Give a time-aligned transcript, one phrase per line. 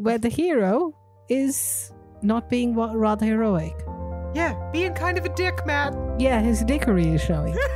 [0.00, 0.94] where the hero
[1.28, 1.92] is
[2.22, 3.74] not being rather heroic.
[4.34, 5.94] Yeah, being kind of a dick, Matt.
[6.18, 7.54] Yeah, his dickery is showing.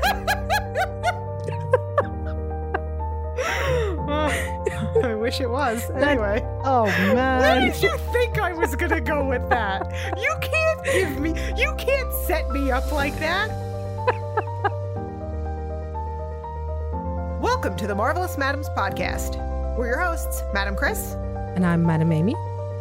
[4.06, 5.90] Oh, I wish it was.
[5.90, 6.40] Anyway.
[6.64, 7.72] Oh Where man.
[7.72, 9.83] did you think I was gonna go with that?
[10.17, 13.49] You can't give me, you can't set me up like that.
[17.43, 19.37] Welcome to the Marvelous Madames podcast.
[19.77, 21.16] We're your hosts, Madam Chris.
[21.55, 22.34] And I'm Madam Amy.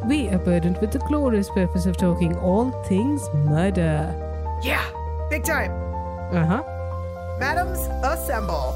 [0.06, 4.12] We are burdened with the glorious purpose of talking all things murder.
[4.64, 4.84] Yeah,
[5.30, 5.72] big time.
[6.34, 6.64] Uh huh.
[7.40, 8.76] Madams, assemble.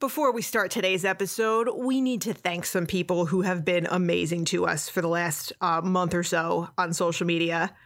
[0.00, 4.46] Before we start today's episode, we need to thank some people who have been amazing
[4.46, 7.76] to us for the last uh, month or so on social media.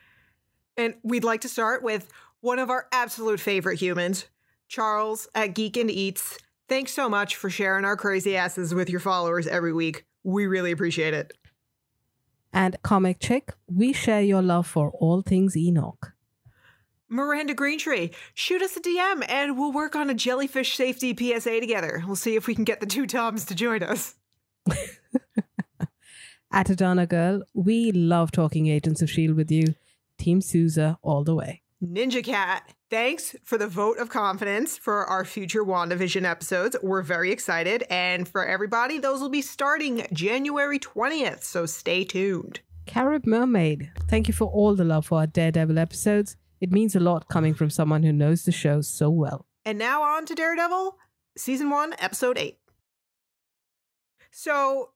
[0.76, 2.10] And we'd like to start with
[2.40, 4.26] one of our absolute favorite humans,
[4.68, 6.38] Charles at Geek and Eats.
[6.68, 10.04] Thanks so much for sharing our crazy asses with your followers every week.
[10.22, 11.32] We really appreciate it.
[12.52, 16.12] And Comic Chick, we share your love for all things Enoch.
[17.08, 22.02] Miranda Greentree, shoot us a DM and we'll work on a jellyfish safety PSA together.
[22.06, 24.14] We'll see if we can get the two Toms to join us.
[26.52, 29.34] Atadana Girl, we love talking Agents of S.H.I.E.L.D.
[29.34, 29.74] With you.
[30.24, 31.60] Team Sousa all the way.
[31.84, 36.74] Ninja Cat, thanks for the vote of confidence for our future WandaVision episodes.
[36.82, 37.84] We're very excited.
[37.90, 42.60] And for everybody, those will be starting January 20th, so stay tuned.
[42.86, 46.36] Carib Mermaid, thank you for all the love for our Daredevil episodes.
[46.58, 49.44] It means a lot coming from someone who knows the show so well.
[49.66, 50.96] And now on to Daredevil,
[51.36, 52.58] season one, episode eight.
[54.30, 54.92] So,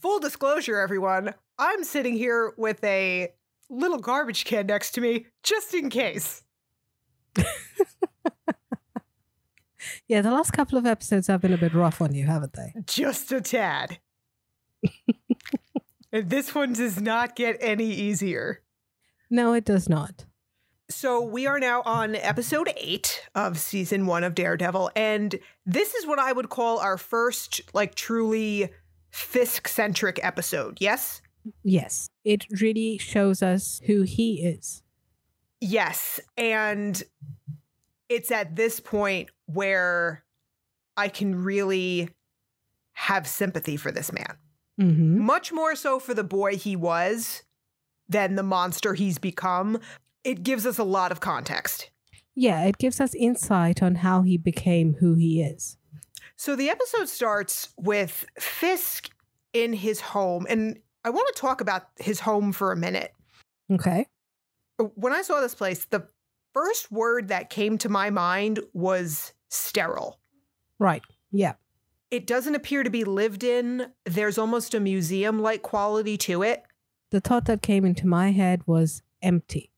[0.00, 3.34] full disclosure, everyone, I'm sitting here with a
[3.70, 6.42] little garbage can next to me just in case.
[10.08, 12.74] Yeah, the last couple of episodes have been a bit rough on you, haven't they?
[12.86, 13.98] Just a tad.
[16.12, 18.62] and this one does not get any easier.
[19.30, 20.26] No, it does not.
[20.90, 25.34] So we are now on episode eight of season one of Daredevil, and
[25.64, 28.70] this is what I would call our first, like, truly
[29.10, 30.78] Fisk centric episode.
[30.80, 31.22] Yes?
[31.62, 34.82] Yes, it really shows us who he is.
[35.60, 36.20] Yes.
[36.36, 37.00] And
[38.08, 40.24] it's at this point where
[40.96, 42.10] I can really
[42.92, 44.36] have sympathy for this man.
[44.78, 47.42] hmm Much more so for the boy he was
[48.08, 49.78] than the monster he's become.
[50.24, 51.90] It gives us a lot of context.
[52.34, 55.76] Yeah, it gives us insight on how he became who he is.
[56.36, 59.10] So the episode starts with Fisk
[59.52, 60.46] in his home.
[60.48, 63.12] And I want to talk about his home for a minute.
[63.70, 64.06] Okay.
[64.94, 66.06] When I saw this place, the
[66.52, 70.20] first word that came to my mind was sterile.
[70.78, 71.02] Right.
[71.30, 71.54] Yeah.
[72.10, 73.86] It doesn't appear to be lived in.
[74.04, 76.62] There's almost a museum like quality to it.
[77.10, 79.70] The thought that came into my head was empty.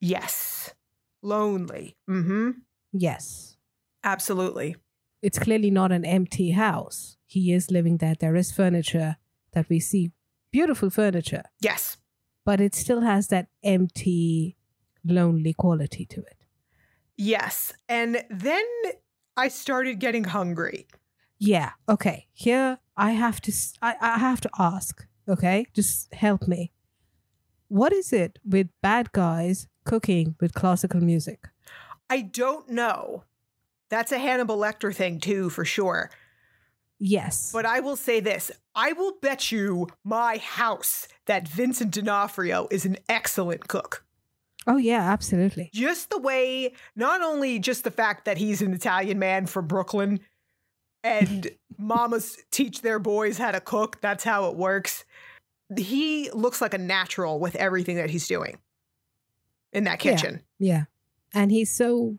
[0.00, 0.74] Yes.
[1.22, 1.96] Lonely.
[2.08, 2.50] Mm hmm.
[2.92, 3.56] Yes.
[4.04, 4.76] Absolutely.
[5.22, 7.16] It's clearly not an empty house.
[7.26, 8.14] He is living there.
[8.18, 9.16] There is furniture
[9.52, 10.10] that we see.
[10.52, 11.42] Beautiful furniture.
[11.60, 11.96] Yes.
[12.44, 14.56] But it still has that empty,
[15.04, 16.36] lonely quality to it.
[17.16, 17.72] Yes.
[17.88, 18.64] And then
[19.36, 20.86] I started getting hungry.
[21.38, 21.70] Yeah.
[21.88, 22.28] Okay.
[22.32, 25.66] Here I have to I have to ask, okay?
[25.72, 26.72] Just help me.
[27.68, 31.48] What is it with bad guys cooking with classical music?
[32.10, 33.24] I don't know.
[33.88, 36.10] That's a Hannibal Lecter thing, too, for sure.
[37.04, 37.50] Yes.
[37.52, 42.84] But I will say this I will bet you my house that Vincent D'Onofrio is
[42.86, 44.04] an excellent cook.
[44.68, 45.68] oh yeah, absolutely.
[45.72, 50.20] Just the way, not only just the fact that he's an Italian man from Brooklyn
[51.02, 55.04] and mamas teach their boys how to cook, that's how it works.
[55.76, 58.58] He looks like a natural with everything that he's doing
[59.72, 60.12] in that Yeah.
[60.12, 60.42] kitchen.
[60.60, 60.84] Yeah.
[61.34, 62.18] And he's so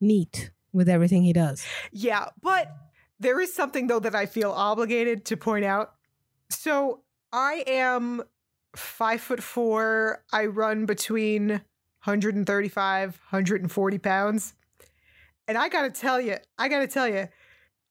[0.00, 1.64] neat with everything he does.
[1.92, 2.74] Yeah, but
[3.20, 5.94] there is something though that I feel obligated to point out.
[6.50, 7.02] So
[7.32, 8.22] I am
[8.76, 10.22] five foot four.
[10.32, 14.54] I run between 135, 140 pounds.
[15.46, 17.28] And I gotta tell you, I gotta tell you,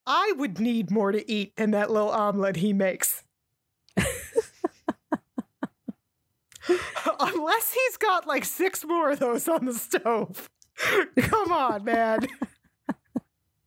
[0.06, 3.24] I would need more to eat than that little omelet he makes.
[7.20, 10.50] Unless he's got like six more of those on the stove.
[11.20, 12.28] Come on, man.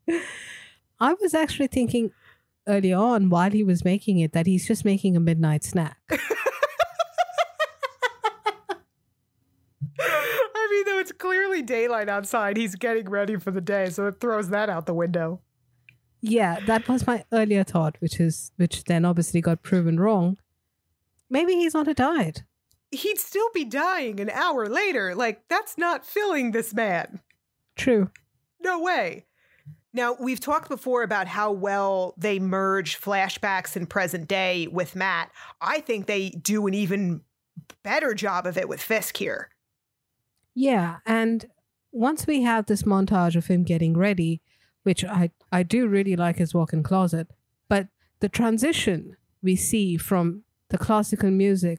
[0.98, 2.12] I was actually thinking
[2.66, 5.98] early on while he was making it that he's just making a midnight snack.
[6.10, 6.18] I
[10.70, 12.56] mean, though, it's clearly daylight outside.
[12.56, 15.40] He's getting ready for the day, so it throws that out the window.
[16.20, 20.38] Yeah, that was my earlier thought, which is which then obviously got proven wrong.
[21.28, 22.44] Maybe he's on a diet.
[22.90, 25.14] He'd still be dying an hour later.
[25.14, 27.20] Like, that's not filling this man.
[27.74, 28.10] True.
[28.60, 29.25] No way.
[29.96, 35.30] Now, we've talked before about how well they merge flashbacks and present day with Matt.
[35.62, 37.22] I think they do an even
[37.82, 39.48] better job of it with Fisk here.
[40.54, 41.46] Yeah, and
[41.92, 44.42] once we have this montage of him getting ready,
[44.82, 47.28] which I I do really like his walk-in closet,
[47.66, 47.88] but
[48.20, 51.78] the transition we see from the classical music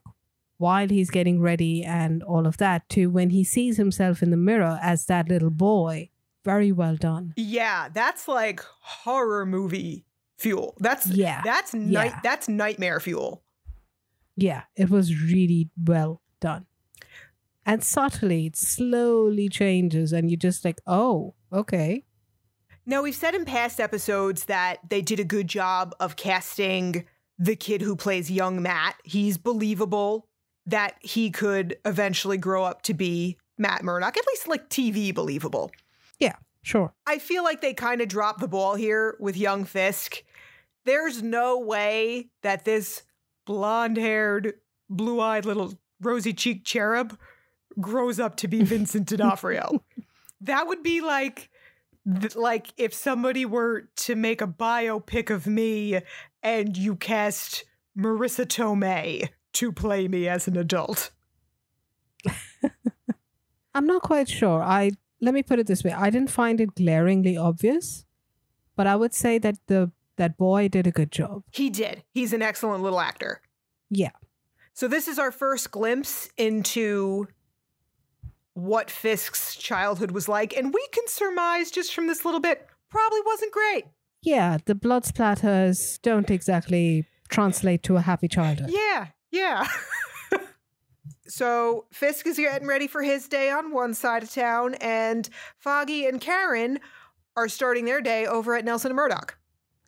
[0.57, 4.37] while he's getting ready and all of that to when he sees himself in the
[4.37, 6.09] mirror as that little boy,
[6.47, 7.33] very well done.
[7.35, 10.05] Yeah, that's like horror movie
[10.37, 10.75] fuel.
[10.79, 11.41] That's Yeah.
[11.43, 12.19] That's night Yeah.
[12.23, 13.43] that's nightmare fuel.
[14.35, 16.65] Yeah, it was really well done.
[17.65, 22.05] And subtly, it slowly changes, and you're just like, oh, okay.
[22.85, 27.03] Now, we've said in past episodes that they did a good job of casting
[27.37, 28.95] the kid who plays young Matt.
[29.03, 30.27] He's believable
[30.65, 35.69] that he could eventually grow up to be Matt Murdock, at least like TV believable.
[36.19, 36.93] Yeah, sure.
[37.05, 40.23] I feel like they kind of dropped the ball here with young Fisk.
[40.85, 43.03] There's no way that this
[43.45, 44.53] blonde haired,
[44.89, 47.17] blue eyed little rosy cheeked cherub
[47.79, 49.83] grows up to be Vincent D'Onofrio.
[50.41, 51.49] that would be like.
[52.21, 55.99] th- Like if somebody were to make a biopic of me
[56.41, 57.65] and you cast
[57.97, 61.11] Marisa Tomei to play me as an adult.
[63.75, 64.61] I'm not quite sure.
[64.63, 64.91] I
[65.21, 65.91] let me put it this way.
[65.91, 68.05] I didn't find it glaringly obvious,
[68.75, 71.43] but I would say that the that boy did a good job.
[71.51, 72.03] He did.
[72.11, 73.41] He's an excellent little actor.
[73.89, 74.11] Yeah.
[74.73, 77.27] So this is our first glimpse into
[78.53, 83.21] what Fisk's childhood was like, and we can surmise just from this little bit probably
[83.25, 83.85] wasn't great.
[84.23, 88.71] Yeah, the blood splatters don't exactly translate to a happy childhood.
[88.71, 89.67] Yeah, yeah.
[91.27, 96.05] so Fisk is getting ready for his day on one side of town, and Foggy
[96.05, 96.79] and Karen
[97.35, 99.37] are starting their day over at Nelson and Murdock.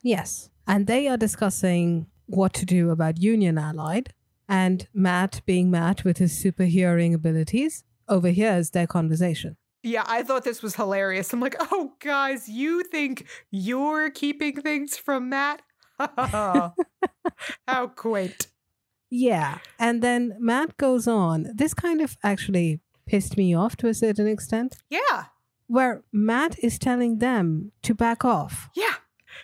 [0.04, 0.50] Yes.
[0.68, 4.14] And they are discussing what to do about Union Allied.
[4.48, 9.58] And Matt, being Matt with his super hearing abilities, overhears their conversation.
[9.84, 11.32] Yeah, I thought this was hilarious.
[11.32, 15.62] I'm like, oh, guys, you think you're keeping things from Matt?
[16.18, 16.74] How
[17.96, 18.48] quaint.
[19.10, 19.60] Yeah.
[19.80, 21.48] And then Matt goes on.
[21.56, 25.26] This kind of actually pissed me off to a certain extent, Yeah,
[25.68, 28.70] where Matt is telling them to back off.
[28.76, 28.96] yeah,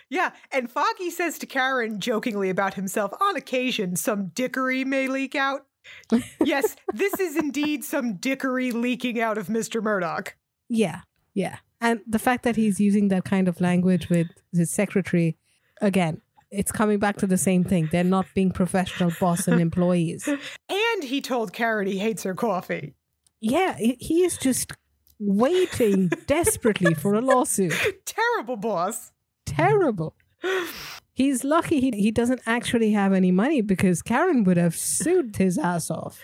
[0.08, 0.30] yeah.
[0.52, 5.66] And Foggy says to Karen jokingly about himself, on occasion, some dickery may leak out.
[6.44, 9.82] yes, this is indeed some dickery leaking out of Mr.
[9.82, 10.36] Murdock.
[10.68, 11.00] Yeah.
[11.34, 11.56] Yeah.
[11.80, 15.36] And the fact that he's using that kind of language with his secretary,
[15.80, 17.88] again, it's coming back to the same thing.
[17.90, 20.28] They're not being professional boss and employees.
[20.68, 22.94] And he told Karen he hates her coffee.
[23.40, 24.72] Yeah, he he is just
[25.18, 27.74] waiting desperately for a lawsuit.
[28.06, 29.12] Terrible boss.
[29.44, 30.14] Terrible.
[31.12, 35.58] He's lucky he, he doesn't actually have any money because Karen would have sued his
[35.58, 36.20] ass off.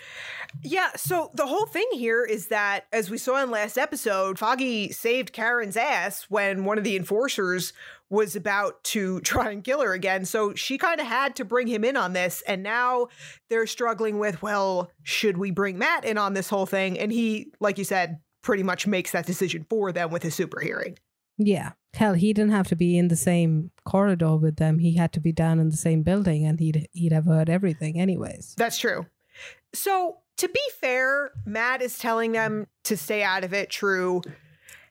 [0.61, 4.91] Yeah, so the whole thing here is that, as we saw in last episode, Foggy
[4.91, 7.73] saved Karen's ass when one of the enforcers
[8.09, 10.25] was about to try and kill her again.
[10.25, 12.43] So she kind of had to bring him in on this.
[12.47, 13.07] And now
[13.49, 16.97] they're struggling with, well, should we bring Matt in on this whole thing?
[16.99, 20.59] And he, like you said, pretty much makes that decision for them with his super
[20.59, 20.97] hearing.
[21.37, 21.71] Yeah.
[21.93, 24.79] Hell, he didn't have to be in the same corridor with them.
[24.79, 27.99] He had to be down in the same building and he'd he'd have heard everything
[27.99, 28.53] anyways.
[28.57, 29.05] That's true.
[29.73, 33.69] So, to be fair, Matt is telling them to stay out of it.
[33.69, 34.21] True.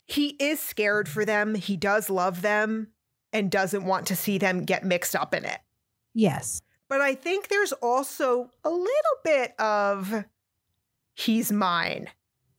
[0.07, 1.55] He is scared for them.
[1.55, 2.89] He does love them
[3.33, 5.59] and doesn't want to see them get mixed up in it.
[6.15, 6.63] Yes.
[6.89, 10.25] But I think there's also a little bit of
[11.15, 12.09] he's mine.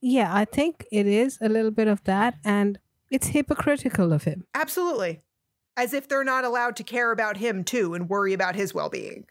[0.00, 2.78] Yeah, I think it is a little bit of that and
[3.10, 4.44] it's hypocritical of him.
[4.54, 5.22] Absolutely.
[5.76, 8.90] As if they're not allowed to care about him too and worry about his well
[8.90, 9.26] being.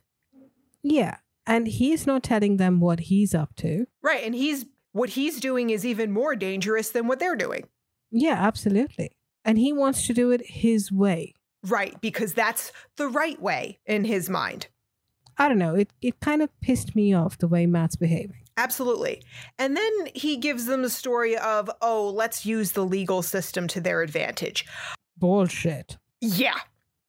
[0.82, 1.18] Yeah.
[1.46, 3.86] And he's not telling them what he's up to.
[4.02, 4.24] Right.
[4.24, 7.68] And he's what he's doing is even more dangerous than what they're doing.
[8.12, 9.12] Yeah, absolutely.
[9.44, 11.34] And he wants to do it his way.
[11.66, 12.00] Right.
[12.00, 14.68] Because that's the right way in his mind.
[15.38, 15.76] I don't know.
[15.76, 18.44] It it kind of pissed me off the way Matt's behaving.
[18.56, 19.24] Absolutely.
[19.58, 23.82] And then he gives them the story of, oh, let's use the legal system to
[23.82, 24.66] their advantage.
[25.18, 25.98] Bullshit.
[26.22, 26.60] Yeah.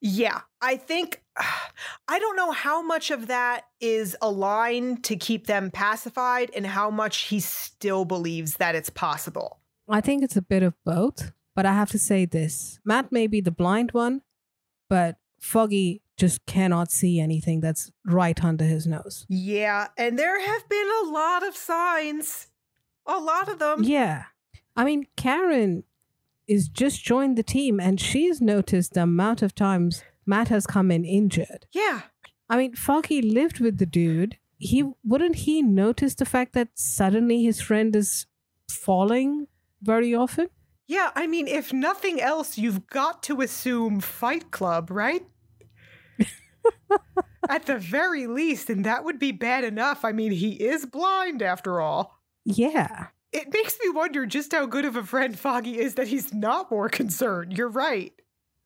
[0.05, 0.43] Yeah.
[0.61, 1.23] I think,
[2.09, 6.67] I don't know how much of that is a line to keep them pacified and
[6.67, 9.61] how much he still believes that it's possible.
[9.89, 13.27] I think it's a bit of both, but I have to say this Matt may
[13.27, 14.21] be the blind one,
[14.89, 19.27] but Foggy just cannot see anything that's right under his nose.
[19.29, 22.49] Yeah, and there have been a lot of signs.
[23.07, 23.83] A lot of them.
[23.83, 24.25] Yeah.
[24.77, 25.85] I mean, Karen
[26.47, 30.91] is just joined the team and she's noticed the amount of times Matt has come
[30.91, 31.67] in injured.
[31.73, 32.03] Yeah.
[32.49, 34.39] I mean, Foggy lived with the dude.
[34.59, 38.27] He wouldn't he notice the fact that suddenly his friend is
[38.71, 39.47] falling
[39.83, 40.49] very often?
[40.87, 45.27] Yeah, I mean, if nothing else, you've got to assume Fight Club, right?
[47.49, 50.05] At the very least, and that would be bad enough.
[50.05, 52.21] I mean, he is blind after all.
[52.45, 53.07] Yeah.
[53.35, 56.71] It makes me wonder just how good of a friend Foggy is that he's not
[56.71, 57.59] more concerned.
[57.59, 58.13] You're right.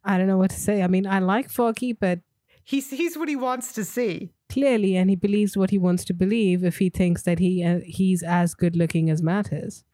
[0.05, 0.83] I don't know what to say.
[0.83, 2.21] I mean, I like Foggy, but
[2.65, 4.31] He sees what he wants to see.
[4.53, 7.81] clearly, and he believes what he wants to believe if he thinks that he uh,
[7.85, 9.85] he's as good looking as Matt is.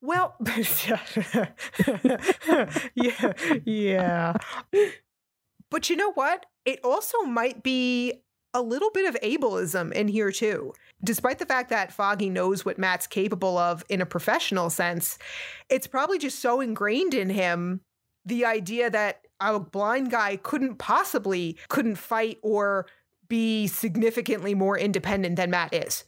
[0.00, 0.34] Well,
[2.94, 3.32] yeah,
[3.64, 4.34] yeah.
[5.70, 6.46] But you know what?
[6.64, 8.14] It also might be
[8.52, 10.72] a little bit of ableism in here too.
[11.02, 15.18] Despite the fact that Foggy knows what Matt's capable of in a professional sense,
[15.68, 17.80] it's probably just so ingrained in him
[18.24, 22.86] the idea that a blind guy couldn't possibly couldn't fight or
[23.28, 26.04] be significantly more independent than Matt is.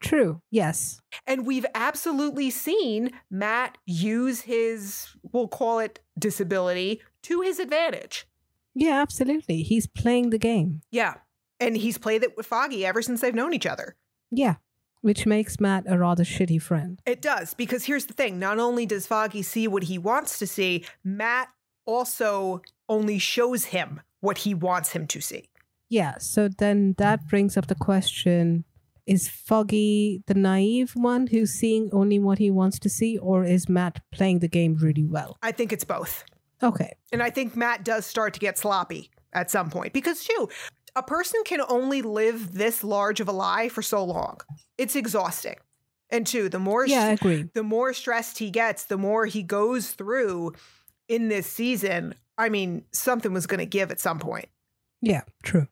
[0.00, 0.42] True.
[0.50, 1.00] Yes.
[1.26, 8.26] And we've absolutely seen Matt use his, we'll call it disability, to his advantage.
[8.74, 9.62] Yeah, absolutely.
[9.62, 10.82] He's playing the game.
[10.90, 11.14] Yeah.
[11.60, 13.96] And he's played it with Foggy ever since they've known each other.
[14.30, 14.56] Yeah.
[15.00, 17.00] Which makes Matt a rather shitty friend.
[17.06, 20.46] It does, because here's the thing not only does Foggy see what he wants to
[20.46, 21.48] see, Matt
[21.84, 25.48] also only shows him what he wants him to see.
[25.88, 26.18] Yeah.
[26.18, 28.64] So then that brings up the question
[29.06, 33.68] is Foggy the naive one who's seeing only what he wants to see, or is
[33.68, 35.38] Matt playing the game really well?
[35.42, 36.24] I think it's both.
[36.62, 36.96] Okay.
[37.12, 40.48] And I think Matt does start to get sloppy at some point because, too,
[40.96, 44.40] a person can only live this large of a lie for so long.
[44.78, 45.56] It's exhausting.
[46.10, 47.48] And two, the more Yeah, I agree.
[47.54, 50.54] the more stressed he gets, the more he goes through
[51.08, 52.14] in this season.
[52.38, 54.46] I mean, something was going to give at some point.
[55.00, 55.68] Yeah, true.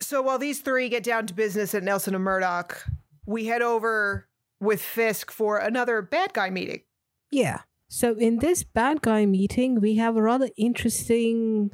[0.00, 2.84] So while these three get down to business at Nelson and Murdock,
[3.26, 4.26] we head over
[4.60, 6.82] with Fisk for another bad guy meeting.
[7.30, 7.60] Yeah.
[7.88, 11.70] So in this bad guy meeting, we have a rather interesting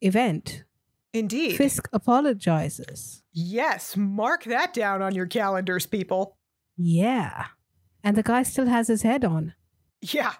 [0.00, 0.64] event.
[1.12, 1.56] Indeed.
[1.56, 3.22] Fisk apologizes.
[3.32, 6.36] yes, mark that down on your calendars, people.
[6.76, 7.46] Yeah.
[8.02, 9.54] And the guy still has his head on.
[10.00, 10.32] Yeah.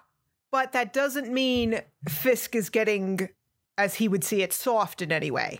[0.51, 3.29] But that doesn't mean Fisk is getting,
[3.77, 5.59] as he would see it, soft in any way.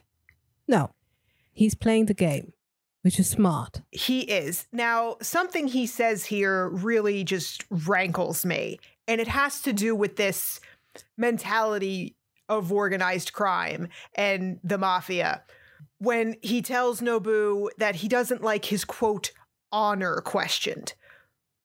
[0.68, 0.92] No.
[1.52, 2.54] He's playing the game,
[3.04, 3.82] which is smart.
[3.92, 4.68] He is.
[4.72, 10.16] Now, something he says here really just rankles me, and it has to do with
[10.16, 10.60] this
[11.18, 12.16] mentality
[12.50, 15.44] of organized crime and the mafia.
[16.00, 19.32] When he tells Nobu that he doesn't like his quote,
[19.72, 20.94] honor questioned.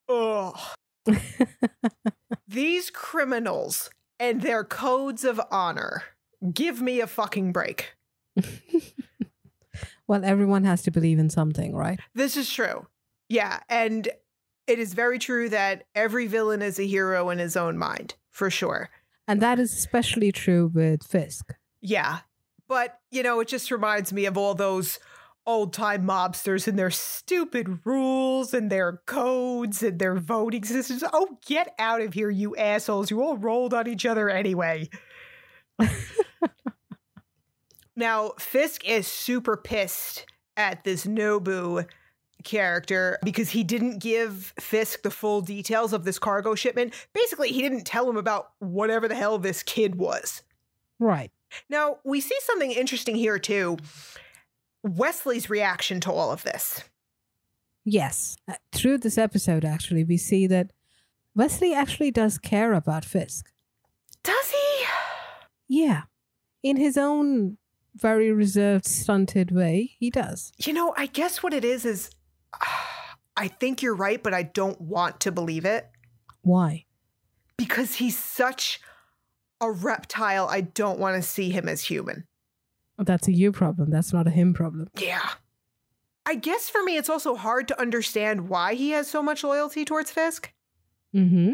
[0.09, 0.59] Ugh.
[2.49, 6.03] These criminals and their codes of honor.
[6.53, 7.97] Give me a fucking break.
[10.07, 12.01] well, everyone has to believe in something, right?
[12.15, 12.87] This is true.
[13.29, 13.61] Yeah.
[13.69, 14.09] And
[14.67, 18.51] it is very true that every villain is a hero in his own mind, for
[18.51, 18.91] sure.
[19.29, 21.55] And that is especially true with Fisk.
[21.83, 22.21] Yeah.
[22.67, 24.99] But, you know, it just reminds me of all those
[25.47, 31.05] old time mobsters and their stupid rules and their codes and their voting systems.
[31.13, 33.11] Oh, get out of here, you assholes.
[33.11, 34.89] You all rolled on each other anyway.
[37.97, 41.87] now, Fisk is super pissed at this Nobu
[42.45, 46.95] character because he didn't give Fisk the full details of this cargo shipment.
[47.13, 50.43] Basically, he didn't tell him about whatever the hell this kid was.
[50.99, 51.31] Right.
[51.69, 53.79] Now, we see something interesting here too.
[54.83, 56.83] Wesley's reaction to all of this.
[57.85, 58.37] Yes.
[58.47, 60.73] Uh, Through this episode, actually, we see that
[61.35, 63.51] Wesley actually does care about Fisk.
[64.23, 64.85] Does he?
[65.69, 66.03] Yeah.
[66.63, 67.57] In his own
[67.95, 70.53] very reserved, stunted way, he does.
[70.59, 72.11] You know, I guess what it is is
[73.37, 75.89] I think you're right, but I don't want to believe it
[76.43, 76.85] Why?
[77.57, 78.81] because he's such
[79.61, 80.49] a reptile.
[80.49, 82.25] I don't want to see him as human.
[82.99, 83.91] That's a you problem.
[83.91, 84.89] That's not a him problem.
[84.99, 85.29] Yeah.
[86.27, 89.85] I guess for me, it's also hard to understand why he has so much loyalty
[89.85, 90.53] towards Fisk
[91.15, 91.53] Mm-hmm.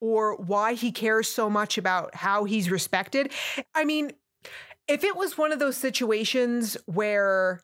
[0.00, 3.30] or why he cares so much about how he's respected.
[3.74, 4.12] I mean,
[4.88, 7.60] if it was one of those situations where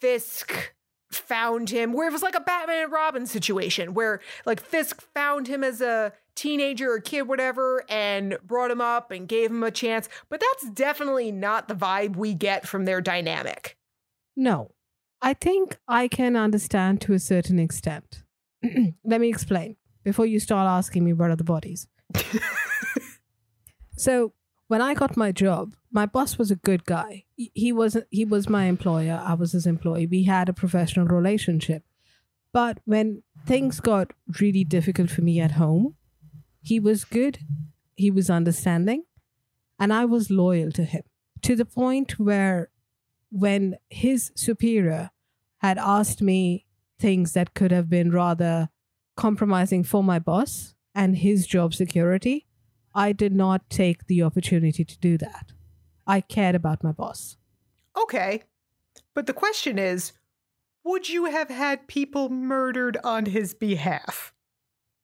[0.00, 0.73] Fisk
[1.16, 5.48] found him, where it was like a Batman and Robin situation, where like Fisk found
[5.48, 9.70] him as a teenager or kid, whatever, and brought him up and gave him a
[9.70, 10.08] chance.
[10.28, 13.76] But that's definitely not the vibe we get from their dynamic.
[14.36, 14.72] No,
[15.22, 18.22] I think I can understand to a certain extent.
[19.04, 21.88] Let me explain before you start asking me where are the bodies.
[23.96, 24.32] so
[24.68, 27.24] when I got my job, my boss was a good guy.
[27.36, 29.22] He- was he was my employer.
[29.24, 30.06] I was his employee.
[30.06, 31.84] We had a professional relationship.
[32.52, 35.96] But when things got really difficult for me at home,
[36.62, 37.38] he was good.
[37.96, 39.04] He was understanding,
[39.78, 41.02] and I was loyal to him
[41.42, 42.70] to the point where
[43.30, 45.10] when his superior
[45.58, 46.66] had asked me
[46.98, 48.68] things that could have been rather
[49.16, 52.46] compromising for my boss and his job security,
[52.94, 55.52] I did not take the opportunity to do that.
[56.06, 57.36] I cared about my boss.
[58.00, 58.42] Okay.
[59.14, 60.12] But the question is
[60.84, 64.32] would you have had people murdered on his behalf?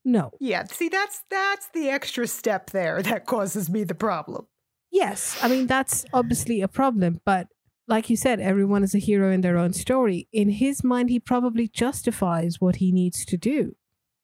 [0.05, 0.33] No.
[0.41, 4.47] Yeah, see that's that's the extra step there that causes me the problem.
[4.93, 7.47] Yes, I mean, that's obviously a problem, but
[7.87, 10.29] like you said, everyone is a hero in their own story.
[10.33, 13.77] In his mind, he probably justifies what he needs to do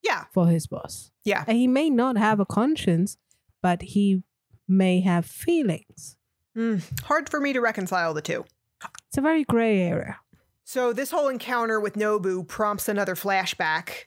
[0.02, 0.24] Yeah.
[0.32, 1.10] for his boss.
[1.24, 1.44] Yeah.
[1.46, 3.16] And he may not have a conscience,
[3.66, 4.22] but he
[4.68, 6.16] may have feelings.
[6.56, 8.44] Mm, hard for me to reconcile the two.
[9.08, 10.20] It's a very gray area.
[10.62, 14.04] So this whole encounter with Nobu prompts another flashback,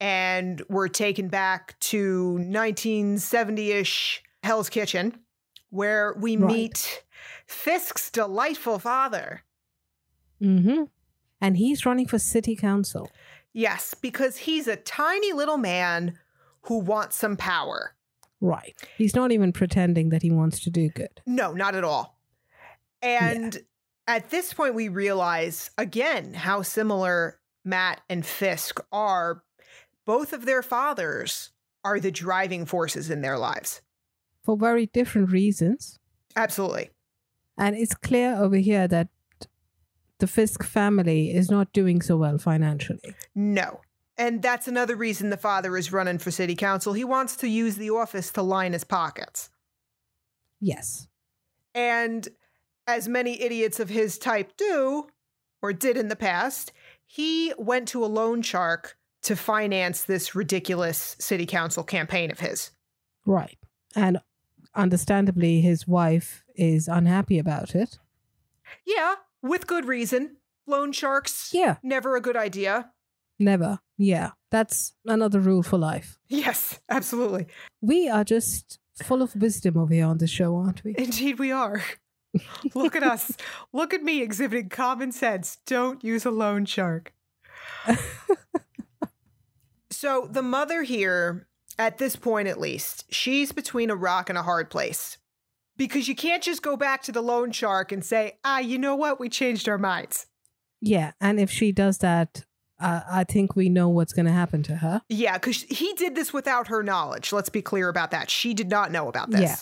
[0.00, 5.20] and we're taken back to 1970-ish Hell's Kitchen,
[5.68, 6.46] where we Right.
[6.54, 7.04] meet
[7.46, 9.42] Fisk's delightful father.
[10.40, 10.84] hmm
[11.38, 13.10] And he's running for city council.
[13.52, 16.18] Yes, because he's a tiny little man
[16.62, 17.94] who wants some power.
[18.42, 18.74] Right.
[18.98, 21.22] He's not even pretending that he wants to do good.
[21.24, 22.18] No, not at all.
[23.00, 23.56] And
[24.08, 29.44] at this point, we realize again how similar Matt and Fisk are.
[30.04, 31.52] Both of their fathers
[31.84, 33.80] are the driving forces in their lives.
[34.42, 36.00] For very different reasons.
[36.34, 36.90] Absolutely.
[37.56, 39.08] And it's clear over here that
[40.18, 43.14] the Fisk family is not doing so well financially.
[43.36, 43.80] No.
[44.18, 46.92] And that's another reason the father is running for city council.
[46.92, 49.50] He wants to use the office to line his pockets.
[50.60, 51.08] Yes.
[51.74, 52.28] And
[52.86, 55.06] as many idiots of his type do,
[55.62, 56.72] or did in the past,
[57.06, 62.72] he went to a loan shark to finance this ridiculous city council campaign of his.
[63.24, 63.56] Right.
[63.94, 64.18] And
[64.74, 67.98] understandably, his wife is unhappy about it.
[68.84, 70.36] Yeah, with good reason.
[70.66, 71.76] Loan sharks, Yeah.
[71.82, 72.90] never a good idea.
[73.42, 73.80] Never.
[73.98, 74.30] Yeah.
[74.50, 76.18] That's another rule for life.
[76.28, 77.46] Yes, absolutely.
[77.80, 80.94] We are just full of wisdom over here on the show, aren't we?
[80.96, 81.82] Indeed, we are.
[82.74, 83.32] Look at us.
[83.72, 85.58] Look at me exhibiting common sense.
[85.66, 87.12] Don't use a loan shark.
[89.90, 94.42] so, the mother here, at this point at least, she's between a rock and a
[94.42, 95.18] hard place.
[95.76, 98.94] Because you can't just go back to the loan shark and say, ah, you know
[98.94, 99.18] what?
[99.18, 100.26] We changed our minds.
[100.80, 101.12] Yeah.
[101.20, 102.44] And if she does that,
[102.82, 105.02] uh, I think we know what's going to happen to her.
[105.08, 107.32] Yeah, because he did this without her knowledge.
[107.32, 108.30] Let's be clear about that.
[108.30, 109.40] She did not know about this.
[109.40, 109.56] Yeah.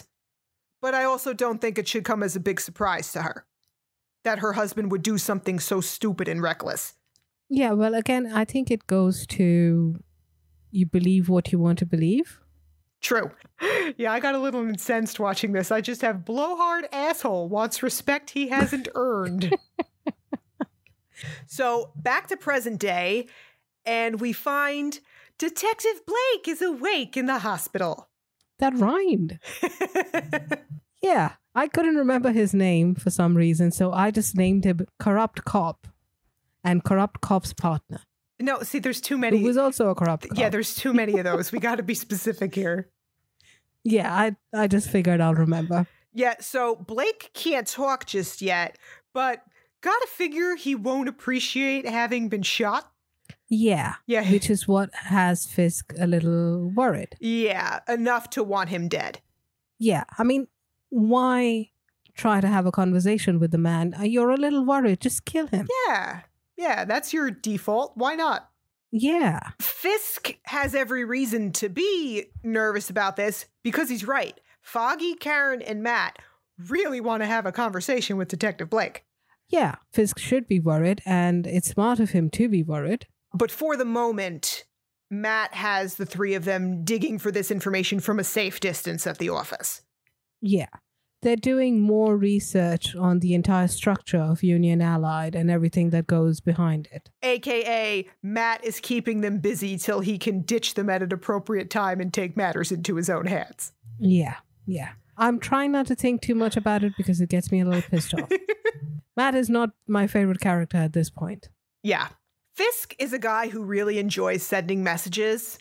[0.80, 3.44] But I also don't think it should come as a big surprise to her
[4.24, 6.94] that her husband would do something so stupid and reckless.
[7.48, 7.72] Yeah.
[7.72, 10.00] Well, again, I think it goes to
[10.70, 12.40] you believe what you want to believe.
[13.00, 13.30] True.
[13.96, 15.72] Yeah, I got a little incensed watching this.
[15.72, 19.52] I just have blowhard asshole wants respect he hasn't earned.
[21.46, 23.26] so back to present day,
[23.84, 25.00] and we find
[25.38, 28.08] Detective Blake is awake in the hospital.
[28.58, 29.38] That rhymed.
[31.02, 31.32] Yeah.
[31.54, 35.86] I couldn't remember his name for some reason, so I just named him Corrupt Cop
[36.62, 38.02] and Corrupt Cop's partner,
[38.40, 39.42] no, see, there's too who many.
[39.42, 40.38] was also a corrupt cop.
[40.38, 41.52] Yeah, there's too many of those.
[41.52, 42.88] We got to be specific here.
[43.84, 45.86] Yeah, I I just figured I'll remember.
[46.12, 48.78] Yeah, so Blake can't talk just yet,
[49.14, 49.42] but
[49.80, 52.90] gotta figure he won't appreciate having been shot.
[53.48, 57.16] Yeah, Yeah, which is what has Fisk a little worried.
[57.20, 59.20] yeah, enough to want him dead.
[59.78, 60.46] Yeah, I mean,
[60.90, 61.70] why
[62.14, 63.94] try to have a conversation with the man?
[63.98, 65.00] Uh, You're a little worried.
[65.00, 65.66] Just kill him.
[65.88, 66.20] Yeah,
[66.56, 67.92] yeah, that's your default.
[67.96, 68.48] Why not?
[68.92, 74.38] Yeah, Fisk has every reason to be nervous about this because he's right.
[74.62, 76.18] Foggy, Karen, and Matt
[76.68, 79.04] really want to have a conversation with Detective Blake.
[79.50, 79.74] Yeah.
[79.92, 83.06] Fisk should be worried, and it's smart of him to be worried.
[83.34, 84.64] But for the moment,
[85.10, 89.18] Matt has the three of them digging for this information from a safe distance at
[89.18, 89.82] the office.
[90.40, 90.68] Yeah.
[91.22, 96.40] they're doing more research on the entire structure of Union Allied and everything that goes
[96.40, 97.10] behind it.
[97.22, 102.00] AKA, Matt is keeping them busy till he can ditch them at an appropriate time
[102.00, 103.72] and take matters into his own hands.
[103.98, 104.36] Yeah,
[104.66, 104.92] yeah.
[105.20, 107.82] I'm trying not to think too much about it because it gets me a little
[107.82, 108.28] pissed off.
[109.16, 111.48] Matt is not my favorite character at this point.
[111.82, 112.08] Yeah.
[112.56, 115.58] Fisk is a guy who really enjoys sending messages.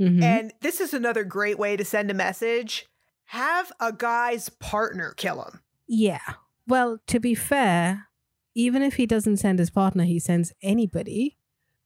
[0.00, 0.22] Mhm.
[0.22, 2.86] And this is another great way to send a message.
[3.26, 5.60] Have a guy's partner kill him.
[5.86, 6.34] Yeah.
[6.66, 8.08] Well, to be fair,
[8.54, 11.36] even if he doesn't send his partner, he sends anybody,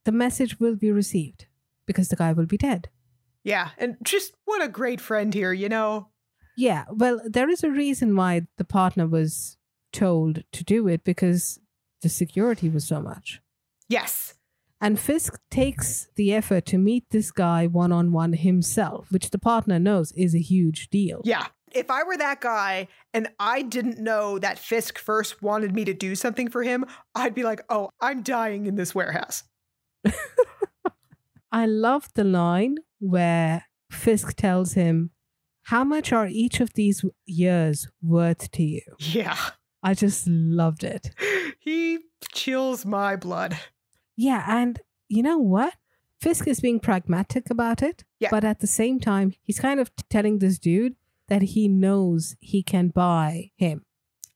[0.04, 1.46] the message will be received
[1.86, 2.88] because the guy will be dead.
[3.42, 3.70] Yeah.
[3.78, 6.08] And just what a great friend here, you know?
[6.60, 6.84] Yeah.
[6.90, 9.56] Well, there is a reason why the partner was
[9.94, 11.58] told to do it because
[12.02, 13.40] the security was so much.
[13.88, 14.34] Yes.
[14.78, 19.38] And Fisk takes the effort to meet this guy one on one himself, which the
[19.38, 21.22] partner knows is a huge deal.
[21.24, 21.46] Yeah.
[21.72, 25.94] If I were that guy and I didn't know that Fisk first wanted me to
[25.94, 29.44] do something for him, I'd be like, oh, I'm dying in this warehouse.
[31.52, 35.10] I love the line where Fisk tells him,
[35.70, 38.82] How much are each of these years worth to you?
[38.98, 39.36] Yeah.
[39.84, 41.10] I just loved it.
[41.60, 41.98] He
[42.32, 43.56] chills my blood.
[44.16, 45.74] Yeah, and you know what?
[46.20, 48.30] Fisk is being pragmatic about it, Yeah.
[48.32, 50.96] but at the same time, he's kind of telling this dude
[51.28, 53.84] that he knows he can buy him.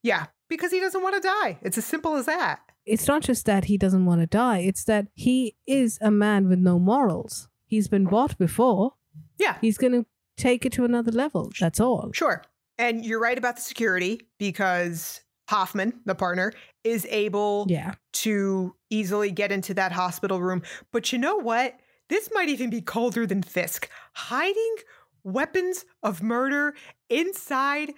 [0.03, 0.27] Yeah.
[0.47, 1.57] Because he doesn't want to die.
[1.63, 2.59] It's as simple as that.
[2.85, 6.47] It's not just that he doesn't want to die, it's that he is a man
[6.47, 7.49] with no morals.
[7.65, 8.93] He's been bought before.
[9.37, 9.57] Yeah.
[9.59, 10.05] He's going to
[10.37, 11.51] take it to another level.
[11.59, 12.11] That's all.
[12.13, 12.43] Sure.
[12.77, 16.51] And you're right about the security because Hoffman, the partner,
[16.83, 17.93] is able Yeah.
[18.13, 20.61] to easily get into that hospital room.
[20.91, 21.75] But you know what?
[22.09, 23.89] This might even be colder than Fisk.
[24.13, 24.75] Hiding
[25.23, 26.75] weapons of murder
[27.09, 27.93] inside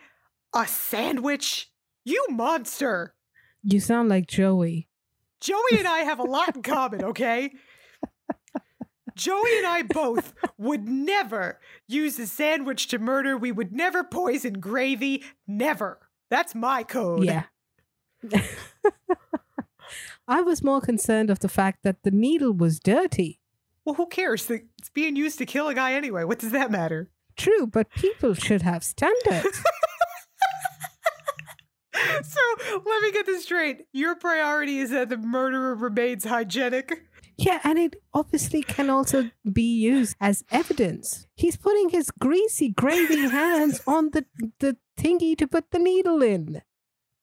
[0.54, 1.69] a sandwich?
[2.06, 3.13] You monster.
[3.63, 4.88] You sound like Joey.
[5.41, 7.52] Joey and I have a lot in common, okay?
[9.17, 13.36] Joey and I both would never use a sandwich to murder.
[13.36, 15.23] We would never poison gravy.
[15.47, 15.99] Never.
[16.30, 17.23] That's my code.
[17.25, 17.43] Yeah.
[20.27, 23.39] I was more concerned of the fact that the needle was dirty.
[23.86, 24.49] Well, who cares?
[24.49, 26.25] It's being used to kill a guy anyway.
[26.25, 27.10] What does that matter?
[27.38, 29.63] True, but people should have standards.
[32.23, 32.39] So
[32.86, 33.86] let me get this straight.
[33.91, 37.03] Your priority is that the murderer remains hygienic.
[37.38, 41.28] Yeah, and it obviously can also be used as evidence.
[41.36, 44.26] He's putting his greasy, gravy hands on the,
[44.60, 46.63] the thingy to put the needle in.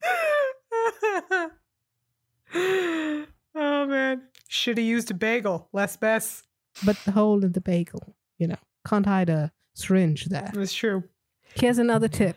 [2.55, 4.23] oh man.
[4.49, 5.69] Should have used a bagel.
[5.73, 6.45] Less mess.
[6.85, 10.51] But the hole in the bagel, you know, can't hide a syringe there.
[10.55, 11.05] That's true.
[11.55, 12.37] Here's another tip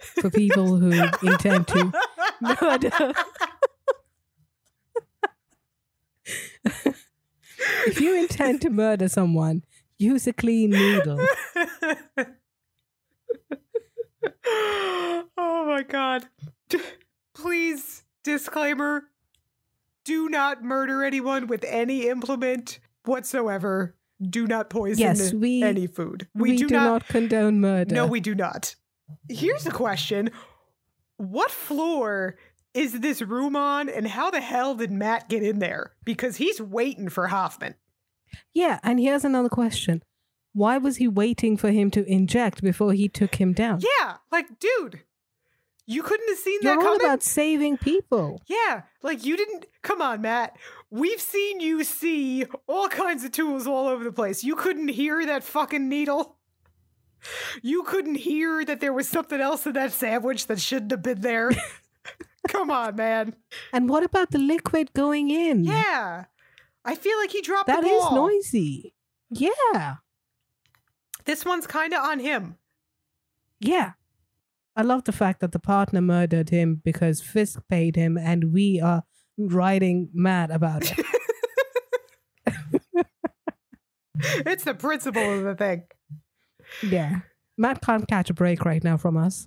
[0.00, 1.92] for people who intend to
[2.40, 3.12] murder.
[7.86, 9.64] If you intend to murder someone,
[9.98, 11.18] use a clean needle.
[14.46, 16.26] oh my god.
[17.34, 19.04] Please, disclaimer
[20.04, 23.94] do not murder anyone with any implement whatsoever.
[24.20, 26.26] Do not poison Yes, we- any food.
[26.34, 27.94] We, do, not, condone murder.
[27.94, 28.74] No, we do not.
[29.28, 30.30] Here's a question
[31.18, 32.36] What floor
[32.74, 35.92] is this room on, and how the hell did Matt get in there?
[36.04, 37.74] Because he's waiting for Hoffman.
[38.54, 40.02] yeah, and here's another question.
[40.52, 43.80] Why was he waiting for him to inject before he took him down?
[44.00, 45.02] Yeah, like, dude,
[45.86, 47.06] you couldn't have seen You're that all coming.
[47.06, 48.42] about saving people.
[48.46, 49.66] Yeah, like you didn't.
[49.82, 50.56] Come on, Matt.
[50.90, 54.42] We've seen you see all kinds of tools all over the place.
[54.44, 56.36] You couldn't hear that fucking needle.
[57.62, 61.20] You couldn't hear that there was something else in that sandwich that shouldn't have been
[61.20, 61.50] there.
[62.46, 63.34] Come on, man.
[63.72, 65.64] And what about the liquid going in?
[65.64, 66.24] Yeah.
[66.84, 68.94] I feel like he dropped That the is noisy.
[69.30, 69.96] Yeah.
[71.24, 72.56] This one's kind of on him.
[73.60, 73.92] Yeah.
[74.76, 78.80] I love the fact that the partner murdered him because Fisk paid him and we
[78.80, 79.02] are
[79.36, 81.04] riding mad about it.
[84.20, 85.84] It's the principle of the thing.
[86.82, 87.20] yeah.
[87.56, 89.46] Matt can't catch a break right now from us.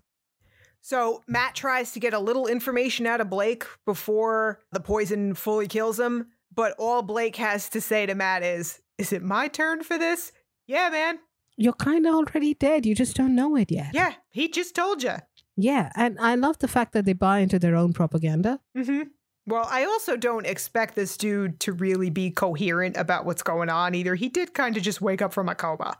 [0.81, 5.67] So Matt tries to get a little information out of Blake before the poison fully
[5.67, 9.83] kills him, but all Blake has to say to Matt is, "Is it my turn
[9.83, 10.31] for this?"
[10.67, 11.19] Yeah, man.
[11.57, 12.85] You're kind of already dead.
[12.85, 13.91] You just don't know it yet.
[13.93, 15.15] Yeah, he just told you.
[15.55, 15.91] Yeah.
[15.95, 18.59] And I love the fact that they buy into their own propaganda.
[18.75, 19.09] Mm-hmm.
[19.45, 23.93] Well, I also don't expect this dude to really be coherent about what's going on
[23.95, 24.15] either.
[24.15, 25.97] He did kind of just wake up from a coma.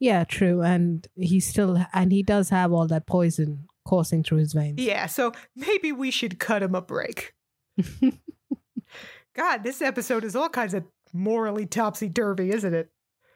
[0.00, 0.62] Yeah, true.
[0.62, 4.80] And he still, and he does have all that poison coursing through his veins.
[4.80, 7.34] Yeah, so maybe we should cut him a break.
[9.34, 12.90] God, this episode is all kinds of morally topsy turvy, isn't it?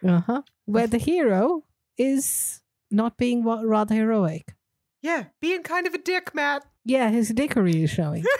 [0.06, 0.42] Uh huh.
[0.66, 1.64] Where the hero
[1.96, 4.54] is not being rather heroic.
[5.02, 6.64] Yeah, being kind of a dick, Matt.
[6.84, 8.24] Yeah, his dickery is showing.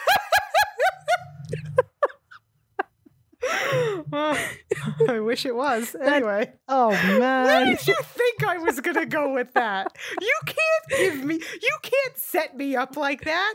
[4.13, 5.95] I wish it was.
[6.01, 7.45] Anyway, oh man.
[7.45, 9.97] where did you think I was gonna go with that?
[10.21, 13.55] You can't give me, you can't set me up like that.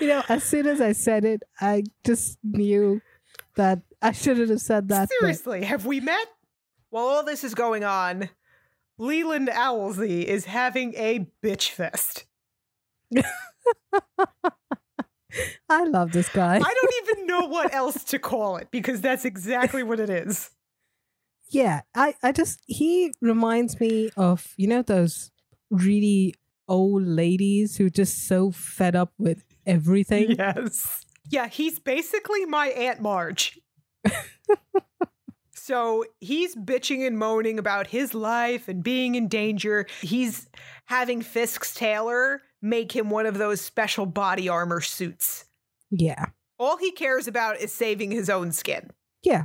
[0.00, 3.00] You know, as soon as I said it, I just knew
[3.56, 5.08] that I shouldn't have said that.
[5.08, 6.26] but- Seriously, have we met?
[6.90, 8.30] While all this is going on,
[8.98, 12.24] Leland Owlsley is having a bitch fest.
[15.68, 16.56] I love this guy.
[16.56, 20.50] I don't even know what else to call it because that's exactly what it is.
[21.50, 25.30] Yeah, I, I just he reminds me of you know those
[25.70, 26.34] really
[26.68, 30.32] old ladies who just so fed up with everything.
[30.38, 31.04] Yes.
[31.30, 33.58] Yeah, he's basically my Aunt Marge.
[35.54, 39.86] so he's bitching and moaning about his life and being in danger.
[40.00, 40.48] He's
[40.86, 45.44] having Fisk's tailor make him one of those special body armor suits.
[45.90, 46.26] Yeah,
[46.58, 48.90] All he cares about is saving his own skin.
[49.22, 49.44] yeah,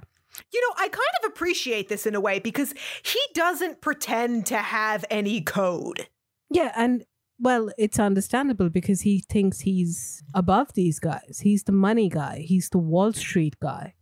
[0.52, 2.74] You know, I kind of appreciate this in a way because
[3.04, 6.08] he doesn't pretend to have any code.
[6.50, 7.04] yeah, and
[7.40, 11.40] well, it's understandable because he thinks he's above these guys.
[11.44, 12.44] He's the money guy.
[12.48, 13.96] He's the Wall Street guy.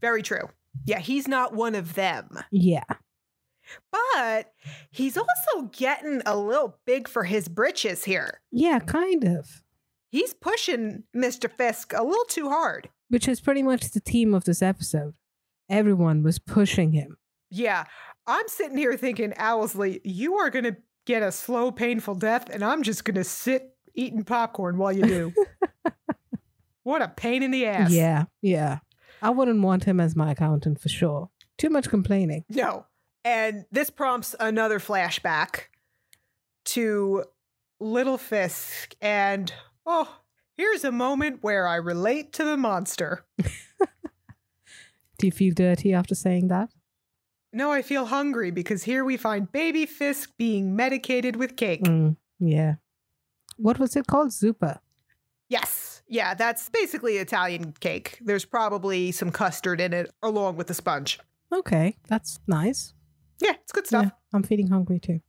[0.00, 0.48] Very true.
[0.86, 2.38] Yeah, he's not one of them.
[2.50, 2.84] Yeah,
[3.90, 4.52] But
[4.90, 8.40] he's also getting a little big for his britches here.
[8.50, 9.62] yeah, kind of.
[10.10, 11.50] He's pushing Mr.
[11.50, 12.88] Fisk a little too hard.
[13.08, 15.14] Which is pretty much the theme of this episode.
[15.68, 17.16] Everyone was pushing him.
[17.48, 17.84] Yeah,
[18.26, 22.64] I'm sitting here thinking, Owlsley, you are going to get a slow, painful death, and
[22.64, 25.32] I'm just going to sit eating popcorn while you do.
[26.82, 27.92] what a pain in the ass.
[27.92, 28.78] Yeah, yeah.
[29.22, 31.30] I wouldn't want him as my accountant for sure.
[31.58, 32.44] Too much complaining.
[32.48, 32.86] No.
[33.24, 35.64] And this prompts another flashback
[36.66, 37.24] to
[37.78, 38.94] Little Fisk.
[39.00, 39.52] And,
[39.84, 40.20] oh,
[40.56, 43.24] here's a moment where I relate to the monster.
[45.18, 46.70] Do you feel dirty after saying that?
[47.52, 51.82] No, I feel hungry because here we find baby Fisk being medicated with cake.
[51.84, 52.76] Mm, yeah.
[53.56, 54.30] What was it called?
[54.30, 54.78] Zuppa.
[55.48, 56.02] Yes.
[56.08, 58.18] Yeah, that's basically Italian cake.
[58.22, 61.18] There's probably some custard in it along with the sponge.
[61.52, 62.94] Okay, that's nice.
[63.40, 64.04] Yeah, it's good stuff.
[64.04, 65.20] Yeah, I'm feeling hungry too.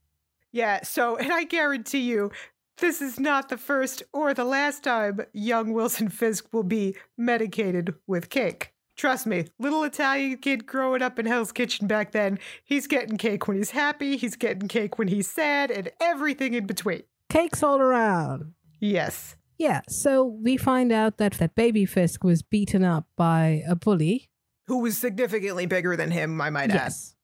[0.52, 2.32] Yeah, so, and I guarantee you,
[2.78, 7.93] this is not the first or the last time young Wilson Fisk will be medicated
[8.08, 8.74] with cake.
[8.97, 13.47] Trust me, little Italian kid growing up in Hell's Kitchen back then, he's getting cake
[13.47, 17.04] when he's happy, he's getting cake when he's sad, and everything in between.
[17.30, 18.54] Cakes all around.
[18.80, 19.38] Yes.
[19.58, 24.30] Yeah, so we find out that that baby Fisk was beaten up by a bully.
[24.67, 27.15] Who was significantly bigger than him, I might Yes.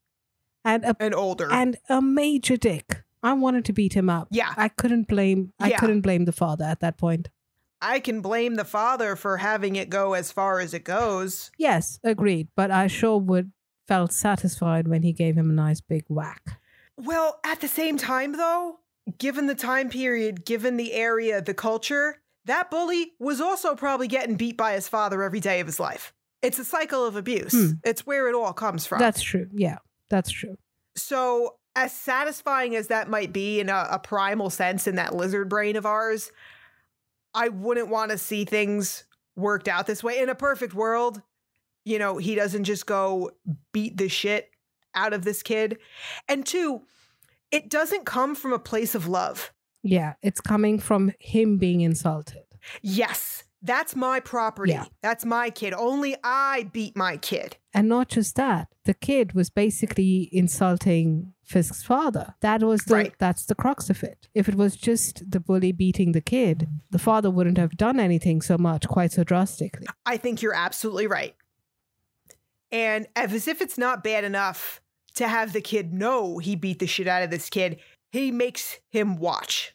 [0.67, 0.95] And a.
[0.99, 1.51] And older.
[1.51, 3.03] and a major dick.
[3.23, 4.27] I wanted to beat him up.
[4.32, 4.53] yeah.
[4.58, 5.77] I couldn't blame I Yeah.
[5.80, 7.30] couldn't blame the father at that point.
[7.82, 11.51] I can blame the father for having it go as far as it goes.
[11.58, 12.47] Yes, agreed.
[12.56, 13.51] But I sure would
[13.88, 16.60] felt satisfied when he gave him a nice big whack.
[16.97, 18.80] Well, at the same time, though,
[19.17, 24.36] given the time period, given the area, the culture, that bully was also probably getting
[24.36, 26.13] beat by his father every day of his life.
[26.41, 27.53] It's a cycle of abuse.
[27.53, 27.71] Hmm.
[27.84, 28.99] It's where it all comes from.
[28.99, 29.47] That's true.
[29.53, 29.77] Yeah,
[30.10, 30.58] that's true.
[30.96, 35.48] so, as satisfying as that might be in a, a primal sense in that lizard
[35.48, 36.32] brain of ours,
[37.36, 39.04] I wouldn't want to see things
[39.36, 40.20] worked out this way.
[40.20, 41.22] In a perfect world,
[41.86, 43.32] you know, he doesn't just go
[43.72, 44.50] beat the shit
[44.96, 45.78] out of this kid.
[46.28, 46.82] And two,
[47.52, 49.54] it doesn't come from a place of love.
[49.84, 52.43] Yeah, it's coming from him being insulted.
[52.82, 54.71] Yes, that's my property.
[54.71, 54.86] Yeah.
[55.01, 55.73] That's my kid.
[55.73, 57.58] Only I beat my kid.
[57.73, 62.34] And not just that, the kid was basically insulting Fisk's father.
[62.41, 63.13] That was the Right.
[63.19, 64.27] that's the crux of it.
[64.34, 68.41] If it was just the bully beating the kid, the father wouldn't have done anything
[68.41, 69.86] so much quite so drastically.
[70.06, 71.36] I think you're absolutely right.
[72.71, 74.82] And as if it's not bad enough
[75.15, 77.80] to have the kid know he beat the shit out of this kid,
[78.12, 79.73] he makes him watch.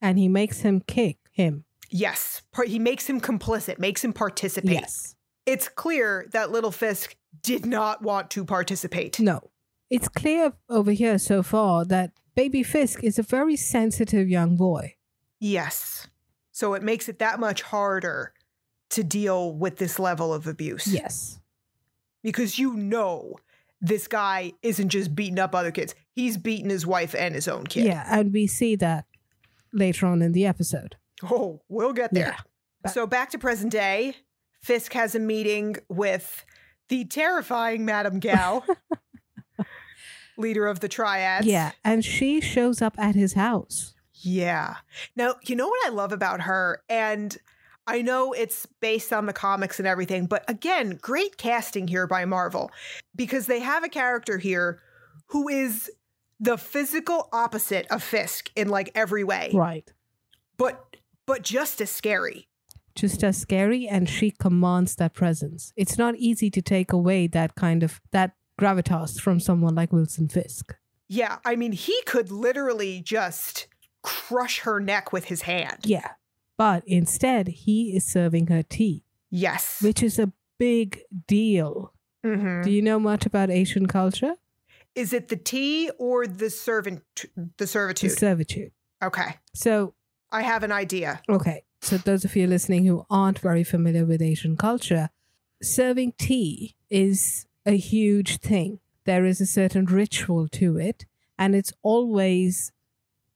[0.00, 1.64] And he makes him kick him.
[1.96, 4.72] Yes, he makes him complicit, makes him participate.
[4.72, 5.14] Yes.
[5.46, 9.20] It's clear that little Fisk did not want to participate.
[9.20, 9.50] No.
[9.90, 14.96] It's clear over here so far that baby Fisk is a very sensitive young boy.
[15.38, 16.08] Yes.
[16.50, 18.32] So it makes it that much harder
[18.90, 20.88] to deal with this level of abuse.
[20.88, 21.38] Yes.
[22.24, 23.36] because you know
[23.80, 27.64] this guy isn't just beating up other kids, he's beating his wife and his own
[27.66, 27.84] kid.
[27.84, 29.04] Yeah, and we see that
[29.72, 30.96] later on in the episode.
[31.30, 32.36] Oh, we'll get there.
[32.84, 32.90] Yeah.
[32.90, 34.16] So back to present day.
[34.62, 36.44] Fisk has a meeting with
[36.88, 38.62] the terrifying Madame Gao,
[40.38, 41.46] leader of the Triads.
[41.46, 43.94] Yeah, and she shows up at his house.
[44.14, 44.76] Yeah.
[45.16, 46.82] Now, you know what I love about her?
[46.88, 47.36] And
[47.86, 52.24] I know it's based on the comics and everything, but again, great casting here by
[52.24, 52.70] Marvel
[53.14, 54.80] because they have a character here
[55.26, 55.90] who is
[56.40, 59.50] the physical opposite of Fisk in like every way.
[59.52, 59.90] Right.
[60.56, 60.93] But
[61.26, 62.48] but just as scary.
[62.94, 65.72] Just as scary, and she commands that presence.
[65.76, 70.28] It's not easy to take away that kind of that gravitas from someone like Wilson
[70.28, 70.76] Fisk.
[71.08, 73.66] Yeah, I mean, he could literally just
[74.02, 75.78] crush her neck with his hand.
[75.84, 76.12] Yeah.
[76.56, 79.82] But instead, he is serving her tea, Yes.
[79.82, 81.92] which is a big deal.
[82.24, 82.62] Mhm.
[82.62, 84.34] Do you know much about Asian culture?
[84.94, 87.02] Is it the tea or the servant
[87.34, 88.12] the The servitude?
[88.16, 88.70] servitude.
[89.02, 89.38] okay.
[89.52, 89.94] So,
[90.34, 91.22] I have an idea.
[91.28, 91.62] okay.
[91.80, 95.10] So, those of you listening who aren't very familiar with Asian culture,
[95.62, 98.80] serving tea is a huge thing.
[99.04, 101.04] There is a certain ritual to it,
[101.38, 102.72] and it's always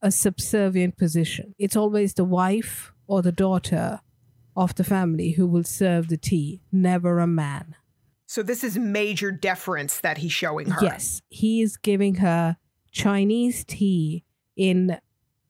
[0.00, 1.54] a subservient position.
[1.58, 4.00] It's always the wife or the daughter
[4.56, 7.76] of the family who will serve the tea, never a man.
[8.26, 10.82] So this is major deference that he's showing her.
[10.82, 12.56] Yes, he is giving her
[12.90, 14.24] Chinese tea
[14.56, 14.98] in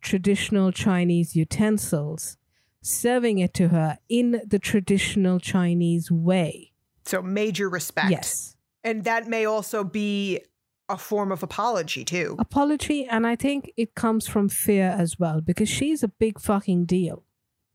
[0.00, 2.36] traditional Chinese utensils,
[2.80, 6.72] serving it to her in the traditional Chinese way.
[7.04, 8.10] So major respect.
[8.10, 8.56] Yes.
[8.84, 10.40] And that may also be
[10.88, 12.36] a form of apology too.
[12.38, 16.86] Apology, and I think it comes from fear as well because she's a big fucking
[16.86, 17.24] deal.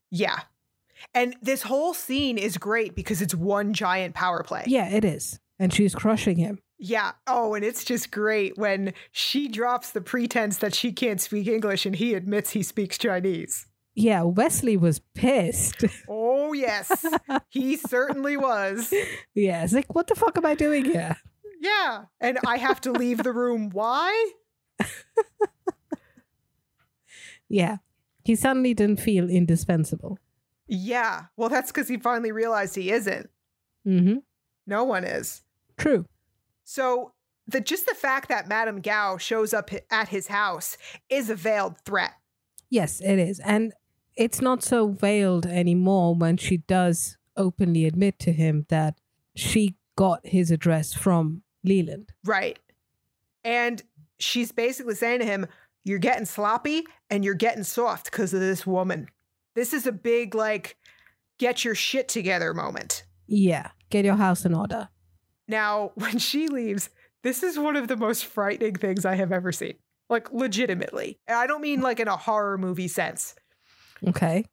[0.10, 0.40] Yeah.
[1.14, 4.64] And this whole scene is great because it's one giant power play.
[4.66, 5.40] Yeah, it is.
[5.60, 6.60] And she's crushing him.
[6.78, 7.14] Yeah.
[7.28, 11.86] Oh, and it's just great when she drops the pretense that she can't speak English
[11.86, 13.68] and he admits he speaks Chinese.
[13.96, 15.86] Yeah, Wesley was pissed.
[16.10, 17.06] Oh, yes.
[17.50, 18.92] he certainly was.
[19.36, 21.18] yeah, it's like, what the fuck am I doing here?
[21.62, 22.06] Yeah.
[22.20, 23.70] And I have to leave the room.
[23.70, 24.32] Why?
[27.54, 27.78] Yeah.
[28.24, 30.18] He suddenly didn't feel indispensable.
[30.68, 31.26] Yeah.
[31.38, 33.30] Well, that's because he finally realized he isn't.
[33.86, 34.18] Mm-hmm.
[34.66, 35.44] No one is.
[35.78, 36.06] True.
[36.64, 37.14] So
[37.48, 40.78] the just the fact that Madame Gao shows up at his house
[41.10, 42.14] is a veiled threat.
[42.70, 43.40] Yes, it is.
[43.40, 43.74] And
[44.16, 49.00] it's not so veiled anymore when she does openly admit to him that
[49.36, 52.12] she got his address from Leland.
[52.24, 52.60] Right.
[53.44, 53.82] And
[54.20, 55.48] she's basically saying to him,
[55.84, 59.08] You're getting sloppy and you're getting soft because of this woman.
[59.56, 60.78] This is a big, like,
[61.38, 63.04] get your shit together moment.
[63.28, 64.90] Yeah, get your house in order.
[65.48, 66.90] Now, when she leaves,
[67.24, 69.76] this is one of the most frightening things I have ever seen.
[70.10, 71.20] Like, legitimately.
[71.28, 73.36] And I don't mean like in a horror movie sense.
[74.06, 74.46] Okay.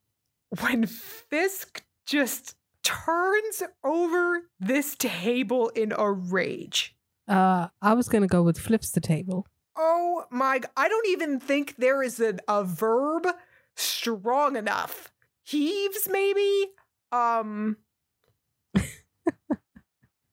[0.59, 6.95] When Fisk just turns over this table in a rage.
[7.27, 9.45] Uh, I was going to go with flips the table.
[9.77, 13.27] Oh my, I don't even think there is an, a verb
[13.75, 15.11] strong enough.
[15.43, 16.71] Heaves, maybe?
[17.11, 17.77] Um,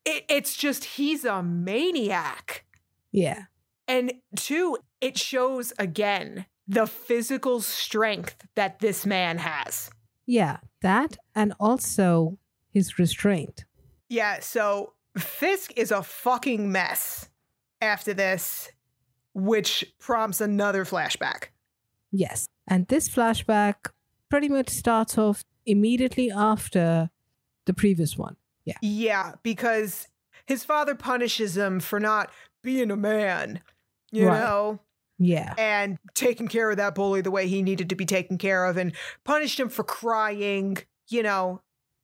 [0.08, 2.64] it, it's just, he's a maniac.
[3.12, 3.44] Yeah.
[3.86, 9.90] And two, it shows again the physical strength that this man has.
[10.26, 12.38] Yeah, that and also
[12.70, 13.64] his restraint.
[14.08, 17.28] Yeah, so Fisk is a fucking mess
[17.80, 18.70] after this,
[19.34, 21.48] which prompts another flashback.
[22.10, 22.46] Yes.
[22.66, 23.90] And this flashback
[24.28, 27.10] pretty much starts off immediately after
[27.64, 28.36] the previous one.
[28.68, 28.76] Yeah.
[28.82, 30.08] Yeah, because
[30.46, 32.30] his father punishes him for not
[32.62, 33.60] being a man,
[34.10, 34.40] you Right.
[34.40, 34.80] know,
[35.18, 35.54] Yeah.
[35.58, 38.76] and taking care of that bully the way he needed to be taken care of,
[38.76, 40.78] and punished him for crying,
[41.08, 41.60] you know.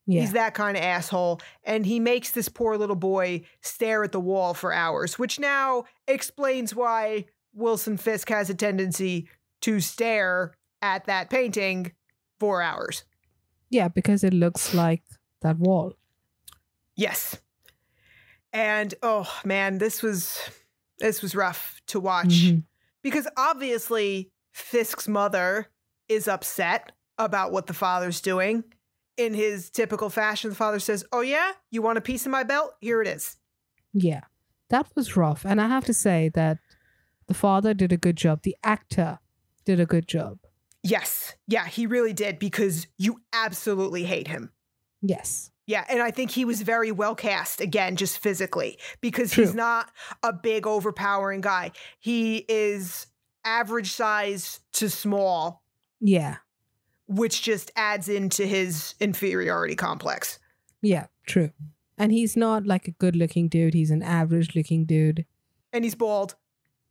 [0.07, 0.21] Yeah.
[0.21, 1.41] He's that kind of asshole.
[1.63, 5.85] And he makes this poor little boy stare at the wall for hours, which now
[6.07, 7.25] explains why
[7.55, 9.29] Wilson Fisk has a tendency
[9.63, 11.93] to stare at that painting
[12.39, 13.05] for hours.
[13.71, 15.03] yeah, because it looks like
[15.41, 15.95] that wall.
[16.97, 17.41] Yes.
[18.53, 20.39] And oh man, this was
[20.99, 22.65] this was rough to watch Mhm.
[23.03, 25.69] because obviously Fisk's mother
[26.09, 28.63] is upset about what the father's doing.
[29.17, 32.43] In his typical fashion, the father says, "Oh yeah, you want a piece of my
[32.45, 32.75] belt?
[32.81, 33.37] Here it is."
[33.93, 34.23] Yeah.
[34.71, 35.45] That was rough.
[35.45, 36.59] And I have to say that
[37.27, 38.43] the father did a good job.
[38.43, 39.19] The actor
[39.65, 40.39] did a good job.
[40.83, 41.35] Yes.
[41.47, 44.53] Yeah, he really did because you absolutely hate him.
[45.01, 45.51] Yes.
[45.67, 49.45] Yeah, and I think he was very well cast again, just physically, because True.
[49.45, 49.91] he's not
[50.23, 51.73] a big, overpowering guy.
[51.99, 53.07] He is
[53.45, 55.63] average size to small,
[56.01, 56.37] Yeah.
[57.07, 60.39] which just adds into his inferiority complex.
[60.83, 61.07] Yeah.
[61.27, 61.51] True.
[61.97, 63.73] And he's not like a good looking dude.
[63.75, 65.25] He's an average looking dude.
[65.73, 66.35] And he's bald.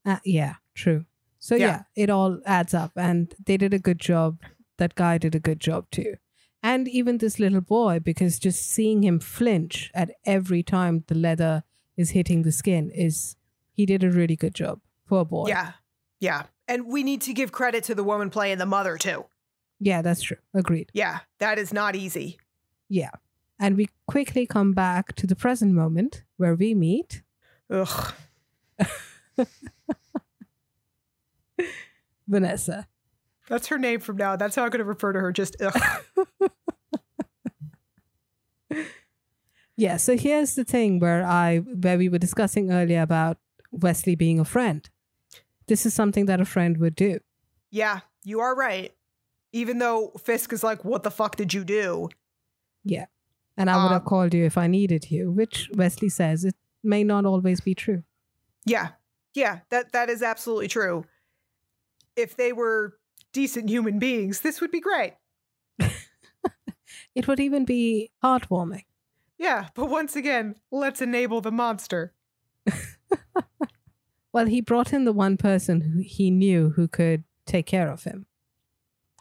[0.05, 0.55] Uh, yeah.
[0.73, 1.05] True.
[1.39, 1.65] So Yeah.
[1.95, 2.91] yeah, it all adds up.
[2.95, 4.39] And they did a good job.
[4.77, 6.15] That guy did a good job too.
[6.63, 11.63] And even this little boy, because just seeing him flinch at every time the leather
[11.97, 13.35] is hitting the skin is,
[13.73, 14.79] he did a really good job.
[15.05, 15.49] Poor boy.
[15.49, 15.73] Yeah,
[16.21, 16.43] yeah.
[16.67, 19.25] And we need to give credit to the woman playing the mother, too.
[19.79, 20.37] Yeah, that's true.
[20.53, 20.89] Agreed.
[20.93, 22.39] Yeah, that is not easy.
[22.87, 23.11] Yeah.
[23.59, 27.21] And we quickly come back to the present moment where we meet
[27.69, 28.13] Ugh.
[32.27, 32.87] Vanessa.
[33.49, 34.35] That's her name from now.
[34.35, 35.31] That's how I'm going to refer to her.
[35.31, 35.55] Just.
[39.75, 43.37] Yeah, so here's the thing where I where we were discussing earlier about
[43.71, 44.87] Wesley being a friend.
[45.67, 47.19] This is something that a friend would do.
[47.71, 48.93] yeah, you are right.
[49.51, 52.09] Even though Fisk is like, what the fuck did you do?
[52.83, 53.05] Yeah.
[53.57, 56.55] And I would have Um, called you if I needed you, which Wesley says it
[56.83, 58.03] may not always be true.
[58.65, 58.89] Yeah,
[59.33, 61.05] yeah, that that is absolutely true.
[62.15, 62.97] If they were
[63.33, 65.13] decent human beings, this would be great.
[67.15, 68.85] It would even be heartwarming.
[69.37, 72.13] Yeah, but once again, let's enable the monster.
[74.31, 78.03] Well, he brought in the one person who he knew who could take care of
[78.03, 78.25] him.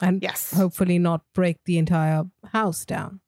[0.00, 0.54] And Yes.
[0.54, 3.20] hopefully not break the entire house down.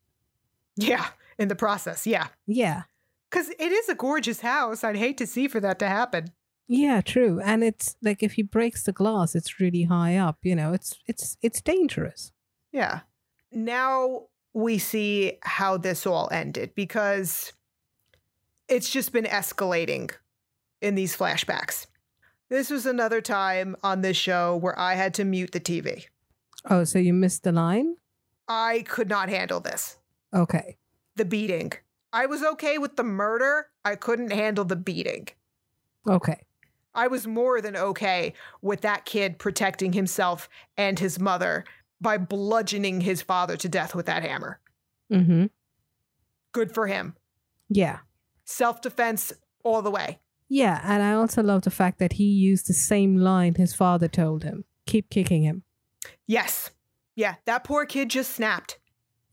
[0.75, 2.29] Yeah, in the process, yeah.
[2.47, 2.83] Yeah.
[3.29, 4.83] Because it is a gorgeous house.
[4.83, 6.31] I'd hate to see for that to happen.
[6.67, 7.39] Yeah, true.
[7.43, 10.73] And it's like if he breaks the glass, it's really high up, you know.
[10.73, 12.31] It's it's it's dangerous.
[12.71, 13.01] Yeah.
[13.51, 17.53] Now we see how this all ended because
[18.67, 20.11] it's just been escalating
[20.81, 21.85] in these flashbacks.
[22.49, 26.05] This was another time on this show where I had to mute the TV.
[26.69, 27.95] Oh, so you missed the line?
[28.47, 29.97] I could not handle this.
[30.33, 30.77] Okay.
[31.15, 31.73] The beating.
[32.13, 33.67] I was okay with the murder.
[33.83, 35.27] I couldn't handle the beating.
[36.07, 36.44] Okay.
[36.95, 41.65] I was more than okay with that kid protecting himself and his mother
[42.01, 44.59] by bludgeoning his father to death with that hammer.
[45.11, 45.49] Mhm.
[46.51, 47.15] Good for him.
[47.69, 47.99] Yeah.
[48.45, 49.33] Self defense
[49.63, 50.19] all the way.
[50.47, 54.07] Yeah, and I also love the fact that he used the same line his father
[54.07, 54.63] told him.
[54.85, 55.63] Keep kicking him.
[56.27, 56.69] Yes.
[57.15, 58.77] Yeah, that poor kid just snapped.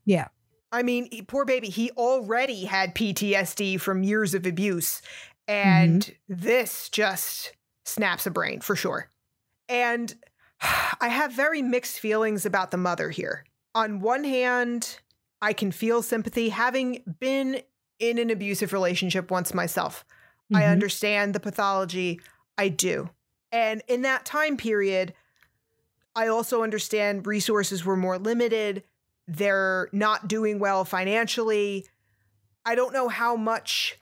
[0.05, 0.29] Yeah.
[0.71, 5.01] I mean, he- poor baby, he already had PTSD from years of abuse.
[5.47, 7.53] And this just
[7.85, 9.09] snaps a brain for sure.
[9.67, 10.13] And
[10.61, 13.45] I have very mixed feelings about the mother here.
[13.75, 14.99] On one hand,
[15.41, 17.61] I can feel sympathy having been
[17.99, 20.05] in an abusive relationship once myself.
[20.53, 20.71] I Mhm.
[20.71, 22.21] understand the pathology.
[22.57, 23.09] I do.
[23.51, 25.13] And in that time period,
[26.15, 28.83] I also understand resources were more limited.
[29.27, 31.87] They're not doing well financially.
[32.65, 33.99] I don't know how much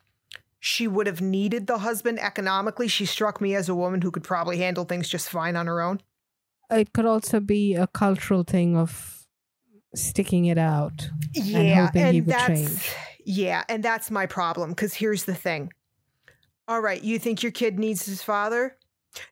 [0.63, 2.87] she would have needed the husband economically.
[2.87, 5.81] She struck me as a woman who could probably handle things just fine on her
[5.81, 6.01] own.
[6.69, 9.25] It could also be a cultural thing of
[9.95, 11.09] sticking it out.
[11.33, 12.95] Yeah, hoping and he would that's change.
[13.25, 15.73] yeah, and that's my problem because here's the thing.
[16.67, 18.77] All right, you think your kid needs his father?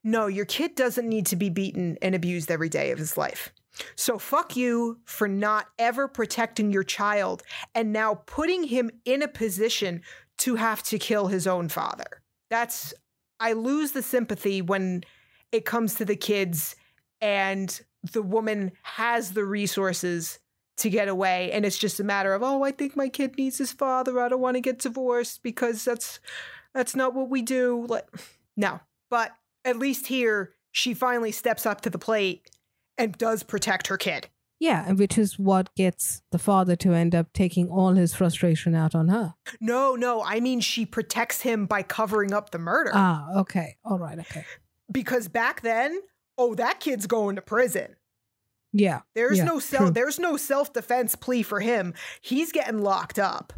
[0.03, 3.53] No, your kid doesn't need to be beaten and abused every day of his life.
[3.95, 7.43] So fuck you for not ever protecting your child
[7.75, 10.01] and now putting him in a position
[10.39, 12.21] to have to kill his own father.
[12.49, 12.93] That's
[13.39, 15.03] I lose the sympathy when
[15.51, 16.75] it comes to the kids
[17.21, 17.79] and
[18.11, 20.39] the woman has the resources
[20.77, 21.51] to get away.
[21.51, 24.19] And it's just a matter of oh i think my kid needs his father.
[24.19, 26.19] I don't want to get divorced because that's
[26.73, 27.85] that's not what we do.
[27.87, 28.07] Like
[28.57, 28.79] no.
[29.09, 29.31] But
[29.65, 32.49] at least here she finally steps up to the plate
[32.97, 34.29] and does protect her kid
[34.59, 38.75] Yeah, and which is what gets the father to end up taking all his frustration
[38.75, 39.33] out on her.
[39.61, 43.77] no no i mean she protects him by covering up the murder Ah, okay.
[43.85, 44.45] All right, okay.
[44.91, 46.01] because back then
[46.37, 47.95] oh that kid's going to prison
[48.73, 49.91] Yeah, there's Yeah, no self true.
[49.91, 53.53] there's no self-defense plea for him he's getting locked up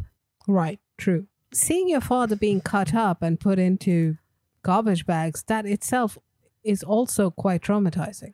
[0.48, 1.26] right, true.
[1.54, 4.16] Seeing your father being cut up and put into
[4.62, 6.16] garbage bags, that itself
[6.64, 8.32] is also quite traumatizing.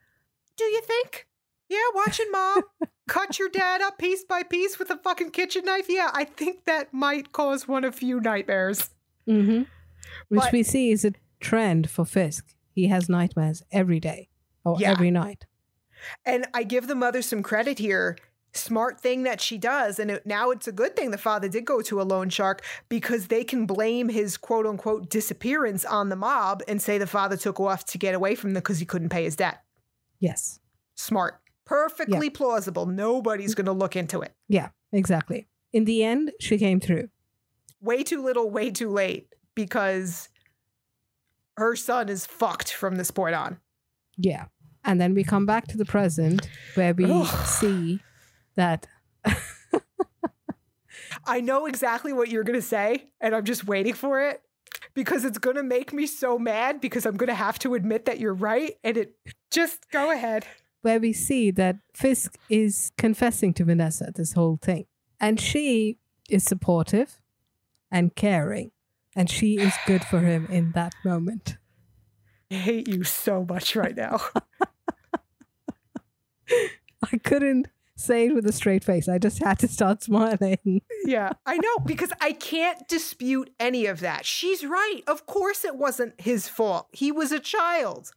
[0.56, 1.26] Do you think?
[1.68, 2.62] Yeah, watching mom
[3.08, 5.86] cut your dad up piece by piece with a fucking kitchen knife.
[5.88, 8.90] Yeah, I think that might cause one of few nightmares.
[9.28, 9.62] Mm-hmm.
[10.28, 12.46] Which But- we see is a trend for Fisk.
[12.72, 14.28] He has nightmares every day
[14.64, 14.90] or Yeah.
[14.92, 15.46] every night.
[16.24, 18.16] And I give the mother some credit here.
[18.54, 19.98] smart thing that she does.
[19.98, 22.64] And it, now it's a good thing the father did go to a loan shark
[22.88, 27.36] because they can blame his quote unquote disappearance on the mob and say the father
[27.36, 29.62] took off to get away from them because he couldn't pay his debt.
[30.18, 30.60] Yes.
[30.96, 31.38] Smart.
[31.68, 32.86] Perfectly plausible.
[32.86, 34.34] Nobody's going to look into it.
[34.48, 35.46] Yeah, exactly.
[35.72, 37.10] In the end, she came through.
[37.80, 40.30] Way too little, way too late because
[41.56, 43.58] her son is fucked from this point on.
[44.16, 44.46] Yeah.
[44.84, 47.46] And then we come back to the present where we Ugh.
[47.46, 48.00] see
[48.56, 48.86] that
[51.26, 54.40] I know exactly what you're going to say, and I'm just waiting for it
[54.94, 58.06] because it's going to make me so mad because I'm going to have to admit
[58.06, 58.74] that you're right.
[58.82, 59.14] And it
[59.50, 60.46] just go ahead.
[60.88, 64.86] Where we see that Fisk is confessing to Vanessa this whole thing.
[65.20, 65.98] And she
[66.30, 67.20] is supportive
[67.90, 68.70] and caring.
[69.14, 71.58] And she is good for him in that moment.
[72.50, 74.18] I hate you so much right now.
[77.12, 79.10] I couldn't say it with a straight face.
[79.10, 80.80] I just had to start smiling.
[81.04, 84.24] yeah, I know because I can't dispute any of that.
[84.24, 85.02] She's right.
[85.06, 86.88] Of course, it wasn't his fault.
[86.92, 88.10] He was a child.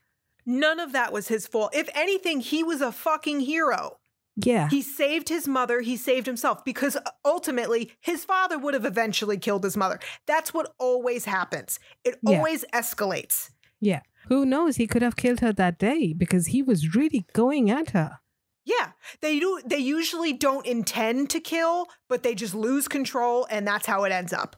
[0.45, 1.75] None of that was his fault.
[1.75, 3.97] If anything, he was a fucking hero.
[4.37, 4.69] Yeah.
[4.69, 9.37] He saved his mother, he saved himself because uh, ultimately his father would have eventually
[9.37, 9.99] killed his mother.
[10.25, 11.79] That's what always happens.
[12.03, 12.37] It Yeah.
[12.37, 13.51] always escalates.
[13.79, 14.01] Yeah.
[14.27, 14.77] Who knows?
[14.77, 18.19] He could have killed her that day because he was really going at her.
[18.63, 23.67] Yeah, they do they usually don't intend to kill, but they just lose control and
[23.67, 24.55] that's how it ends up.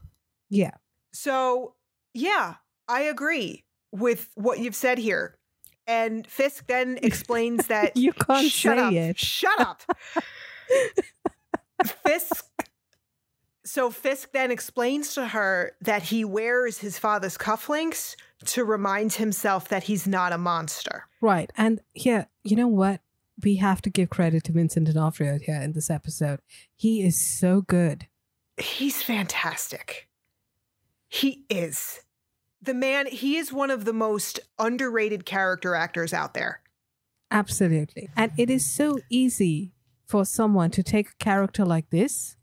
[0.50, 0.72] Yeah.
[1.14, 1.76] So,
[2.14, 2.56] yeah,
[2.88, 5.38] I agree with what you've said here.
[5.88, 8.94] And Fisk then explains that You can't shut up.
[8.94, 9.18] it.
[9.20, 9.82] Shut up.
[12.06, 12.46] Fisk.
[13.66, 18.16] So Fisk then explains to her that he wears his father's cufflinks
[18.46, 21.08] to remind himself that he's not a monster.
[21.22, 21.52] Right.
[21.58, 23.02] And yeah, you know what?
[23.42, 26.40] We have to give credit to Vincent D'Onofrio here in this episode.
[26.76, 28.08] He is so good.
[28.58, 30.08] He's fantastic.
[31.08, 32.02] He is.
[32.64, 36.62] The man, he is one of the most underrated character actors out there.
[37.30, 38.10] Absolutely.
[38.16, 39.74] And it is so easy
[40.06, 42.38] for someone to take a character like this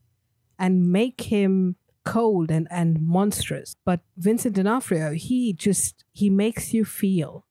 [0.59, 3.77] and make him cold and, and monstrous.
[3.85, 7.47] But Vincent D'Onofrio, he just he makes you feel.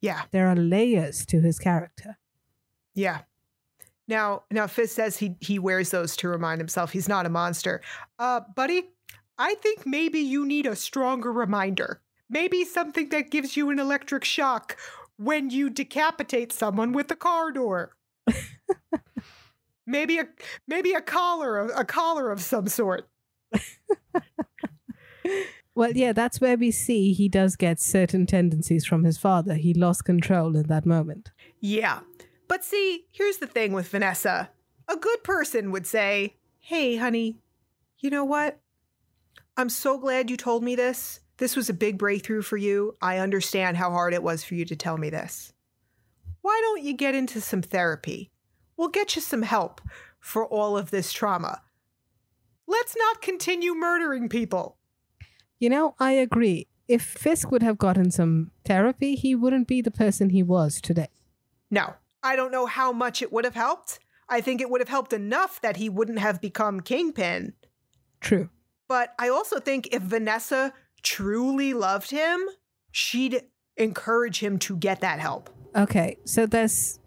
[0.00, 0.22] Yeah.
[0.30, 2.18] There are layers to his character.
[2.94, 3.22] Yeah.
[4.08, 7.82] Now, now Fisk says he he wears those to remind himself he's not a monster.
[8.18, 8.90] Uh, buddy,
[9.38, 12.00] I think maybe you need a stronger reminder.
[12.28, 14.76] Maybe something that gives you an electric shock
[15.16, 17.96] when you decapitate someone with a car door.
[19.86, 20.26] maybe a
[20.66, 23.08] maybe a collar a collar of some sort.
[25.76, 29.56] Well, yeah, that's where we see he does get certain tendencies from his father.
[29.56, 31.32] He lost control in that moment.
[31.60, 32.00] Yeah.
[32.48, 34.48] But see, here's the thing with Vanessa.
[34.88, 37.36] A good person would say, Hey, honey,
[37.98, 38.58] you know what?
[39.58, 41.20] I'm so glad you told me this.
[41.38, 42.96] This was a big breakthrough for you.
[43.02, 45.52] I understand how hard it was for you to tell me this.
[46.40, 48.30] Why don't you get into some therapy?
[48.76, 49.80] We'll get you some help
[50.18, 51.62] for all of this trauma.
[52.66, 54.76] Let's not continue murdering people.
[55.58, 56.68] You know, I agree.
[56.88, 61.08] If Fisk would have gotten some therapy, he wouldn't be the person he was today.
[61.70, 63.98] No, I don't know how much it would have helped.
[64.28, 67.54] I think it would have helped enough that he wouldn't have become Kingpin.
[68.20, 68.50] True.
[68.88, 70.72] But I also think if Vanessa
[71.06, 72.44] truly loved him,
[72.90, 73.42] she'd
[73.76, 75.48] encourage him to get that help.
[75.76, 76.98] Okay, so there's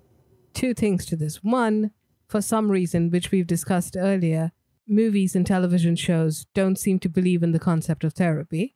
[0.54, 1.44] two things to this.
[1.44, 1.92] One,
[2.28, 4.54] for some reason, which we've discussed earlier,
[4.88, 8.76] movies and television shows don't seem to believe in the concept of therapy.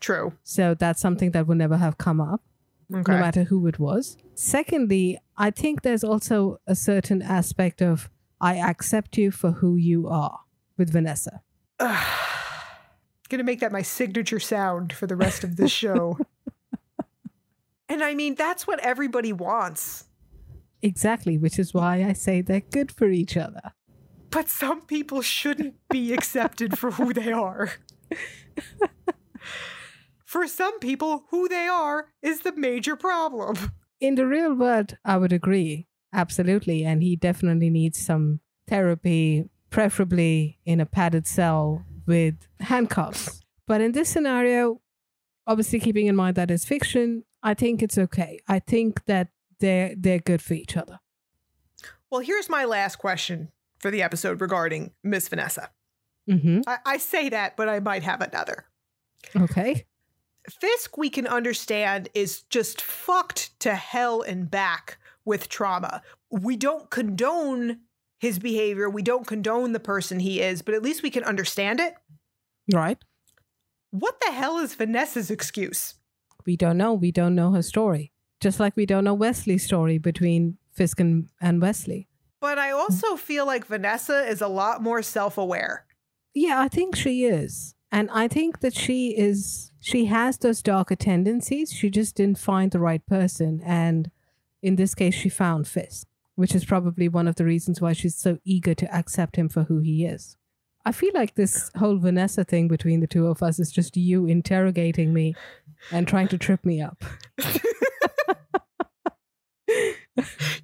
[0.00, 0.32] True.
[0.44, 2.40] So that's something that would never have come up,
[2.92, 3.12] Okay.
[3.12, 4.16] no matter who it was.
[4.34, 8.08] Secondly, I think there's also a certain aspect of
[8.40, 10.40] I accept you for who you are
[10.78, 11.42] with Vanessa.
[13.28, 16.18] Gonna make that my signature sound for the rest of this show.
[17.88, 20.04] and I mean, that's what everybody wants.
[20.82, 23.72] Exactly, which is why I say they're good for each other.
[24.30, 27.70] But some people shouldn't be accepted for who they are.
[30.24, 33.56] for some people, who they are is the major problem.
[34.00, 35.86] In the real world, I would agree.
[36.12, 36.84] Absolutely.
[36.84, 43.40] And he definitely needs some therapy, preferably in a padded cell with handcuffs.
[43.66, 44.80] But in this scenario,
[45.46, 48.38] obviously keeping in mind that it's fiction, I think it's okay.
[48.48, 49.28] I think that
[49.60, 51.00] they're they're good for each other.
[52.10, 55.70] Well, here's my last question for the episode regarding Miss Vanessa.
[56.28, 58.66] hmm I, I say that, but I might have another.
[59.36, 59.84] Okay.
[60.48, 66.02] Fisk, we can understand, is just fucked to hell and back with trauma.
[66.30, 67.80] We don't condone
[68.18, 68.88] his behavior.
[68.88, 71.94] We don't condone the person he is, but at least we can understand it.
[72.72, 72.98] Right?
[73.90, 75.94] What the hell is Vanessa's excuse?
[76.46, 76.94] We don't know.
[76.94, 78.12] We don't know her story.
[78.40, 82.08] Just like we don't know Wesley's story between Fisk and, and Wesley.
[82.40, 85.86] But I also feel like Vanessa is a lot more self aware.
[86.34, 87.74] Yeah, I think she is.
[87.92, 91.72] And I think that she is, she has those darker tendencies.
[91.72, 93.62] She just didn't find the right person.
[93.64, 94.10] And
[94.60, 98.16] in this case, she found Fisk, which is probably one of the reasons why she's
[98.16, 100.36] so eager to accept him for who he is.
[100.86, 104.26] I feel like this whole Vanessa thing between the two of us is just you
[104.26, 105.34] interrogating me
[105.90, 107.02] and trying to trip me up.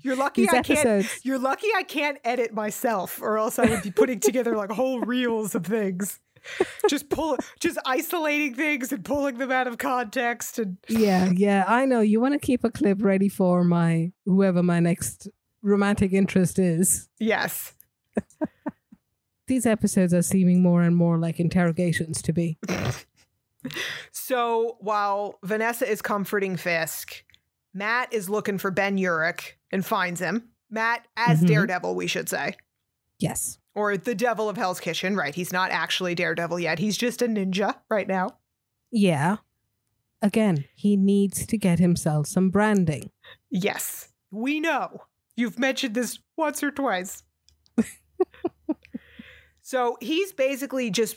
[0.03, 1.07] You're lucky These I can't.
[1.25, 5.01] You're lucky I can't edit myself, or else I would be putting together like whole
[5.01, 6.21] reels of things.
[6.89, 10.59] Just pull, just isolating things and pulling them out of context.
[10.59, 12.01] And Yeah, yeah, I know.
[12.01, 15.29] You want to keep a clip ready for my whoever my next
[15.63, 17.09] romantic interest is.
[17.19, 17.75] yes,
[19.47, 22.59] These episodes are seeming more and more like interrogations to be.
[24.11, 27.23] So while Vanessa is comforting Fisk,
[27.75, 30.49] Matt is looking for Ben Urich and finds him.
[30.71, 31.47] Matt as Mhm.
[31.49, 32.57] Daredevil, we should say.
[33.19, 33.59] Yes.
[33.75, 35.35] Or the Devil of Hell's Kitchen, right?
[35.35, 36.79] He's not actually Daredevil yet.
[36.79, 38.39] He's just a ninja right now.
[38.91, 39.37] Yeah.
[40.23, 43.11] Again, he needs to get himself some branding.
[43.51, 45.03] Yes, we know.
[45.41, 47.23] You've mentioned this once or twice.
[49.63, 51.17] so he's basically just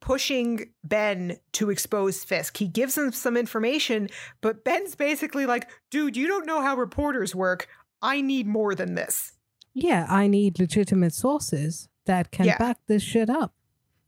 [0.00, 2.56] pushing Ben to expose Fisk.
[2.56, 4.08] He gives him some information,
[4.40, 7.68] but Ben's basically like, dude, you don't know how reporters work.
[8.02, 9.32] I need more than this.
[9.72, 12.58] Yeah, I need legitimate sources that can Yeah.
[12.58, 13.54] back this shit up.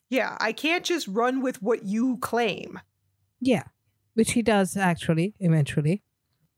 [0.08, 2.80] Yeah, I can't just run with what you claim.
[3.40, 3.64] Yeah,
[4.14, 6.02] which he does actually eventually.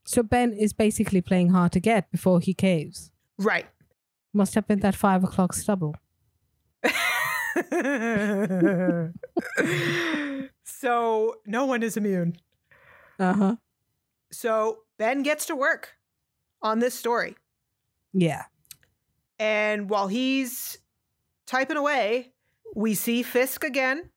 [0.09, 3.11] So Ben is basically playing hard to get before he caves.
[3.37, 3.67] Right.
[4.33, 5.95] Must have been that five o'clock stubble.
[10.63, 12.37] so no one is immune.
[13.19, 13.55] Uh huh.
[14.31, 15.97] So Ben gets to work
[16.63, 17.35] on this story.
[18.11, 18.45] Yeah.
[19.37, 20.79] And while he's
[21.45, 22.33] typing away,
[22.75, 24.09] we see Fisk again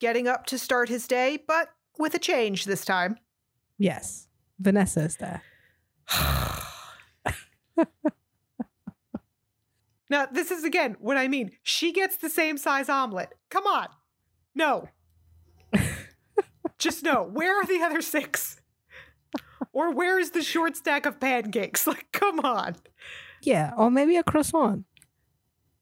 [0.00, 1.68] getting up to start his day, but
[1.98, 3.18] with a change this time.
[3.76, 4.25] Yes.
[4.58, 5.42] Vanessa is there.
[10.08, 11.52] now, this is again what I mean.
[11.62, 13.34] She gets the same size omelet.
[13.50, 13.88] Come on.
[14.54, 14.88] No.
[16.78, 17.22] Just no.
[17.22, 18.60] Where are the other six?
[19.72, 21.86] Or where is the short stack of pancakes?
[21.86, 22.76] Like, come on.
[23.42, 24.86] Yeah, or maybe a croissant.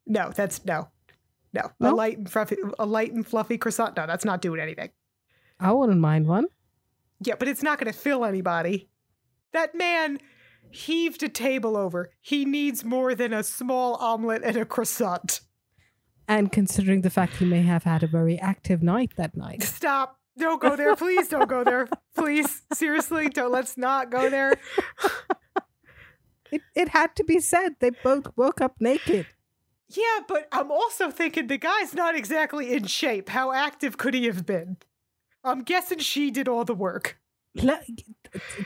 [0.05, 0.89] No, that's no.
[1.53, 1.71] No.
[1.79, 3.95] A light and fluffy a light and fluffy croissant.
[3.95, 4.89] No, that's not doing anything.
[5.59, 6.47] I wouldn't mind one.
[7.25, 8.89] Yeah, but it's not going to fill anybody.
[9.53, 10.19] That man
[10.69, 12.11] heaved a table over.
[12.21, 15.41] He needs more than a small omelet and a croissant.
[16.27, 19.63] And considering the fact he may have had a very active night that night.
[19.63, 20.19] Stop.
[20.37, 20.95] Don't go there.
[20.95, 21.87] Please don't go there.
[22.15, 22.63] Please.
[22.73, 24.53] Seriously, don't let's not go there.
[26.51, 27.75] It, it had to be said.
[27.79, 29.27] They both woke up naked.
[29.87, 33.29] Yeah, but I'm also thinking the guy's not exactly in shape.
[33.29, 34.77] How active could he have been?
[35.45, 37.17] I'm guessing she did all the work.
[37.55, 37.79] Le-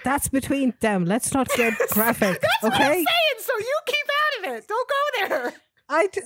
[0.03, 1.05] that's between them.
[1.05, 2.93] Let's not get graphic, That's what I'm okay?
[2.95, 3.05] saying.
[3.39, 4.67] So you keep out of it.
[4.67, 4.95] Don't go
[5.27, 5.53] there.
[5.89, 6.21] I d-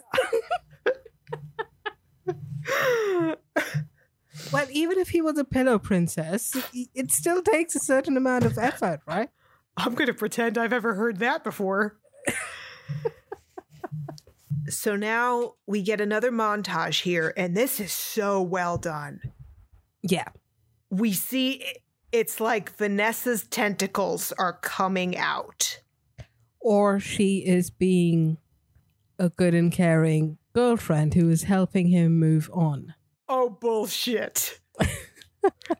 [4.51, 8.45] well, even if he was a pillow princess, it- it still takes a certain amount
[8.45, 9.29] of effort, right?
[9.75, 11.97] I'm going to pretend I've ever heard that before.
[14.69, 19.19] so now we get another montage here, and this is so well done.
[20.01, 20.27] Yeah.
[20.93, 21.63] We see
[22.11, 25.81] it's like Vanessa's tentacles are coming out.
[26.59, 28.37] Or she is being
[29.17, 32.93] a good and caring girlfriend who is helping him move on.
[33.27, 34.59] Oh, bullshit.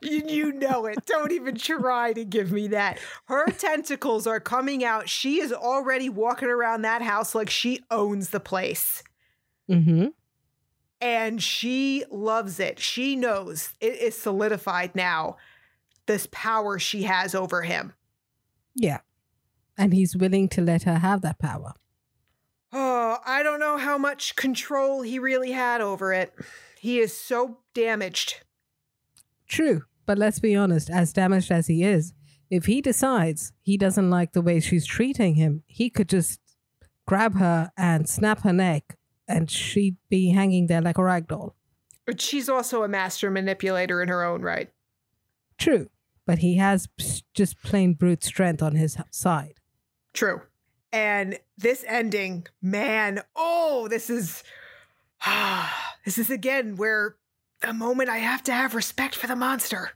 [0.02, 1.06] you, you know it.
[1.06, 2.98] Don't even try to give me that.
[3.26, 5.08] Her tentacles are coming out.
[5.08, 9.04] She is already walking around that house like she owns the place.
[9.70, 10.08] Mm-hmm.
[11.04, 12.80] And she loves it.
[12.80, 15.36] She knows it is solidified now,
[16.06, 17.92] this power she has over him.
[18.74, 19.00] Yeah.
[19.76, 21.74] And he's willing to let her have that power.
[22.72, 26.32] Oh, I don't know how much control he really had over it.
[26.80, 28.42] He is so damaged.
[29.46, 29.82] True.
[30.06, 32.14] But let's be honest, as damaged as he is,
[32.48, 36.40] if he decides he doesn't like the way she's treating him, he could just
[37.06, 38.96] grab her and snap her neck
[39.28, 41.54] and she'd be hanging there like a rag doll.
[42.06, 44.70] But she's also a master manipulator in her own right.
[45.58, 45.88] True.
[46.26, 46.88] But he has
[47.34, 49.60] just plain brute strength on his side.
[50.12, 50.42] True.
[50.92, 54.42] And this ending, man, oh, this is
[55.22, 57.16] ah, this is again where
[57.62, 59.90] a moment I have to have respect for the monster.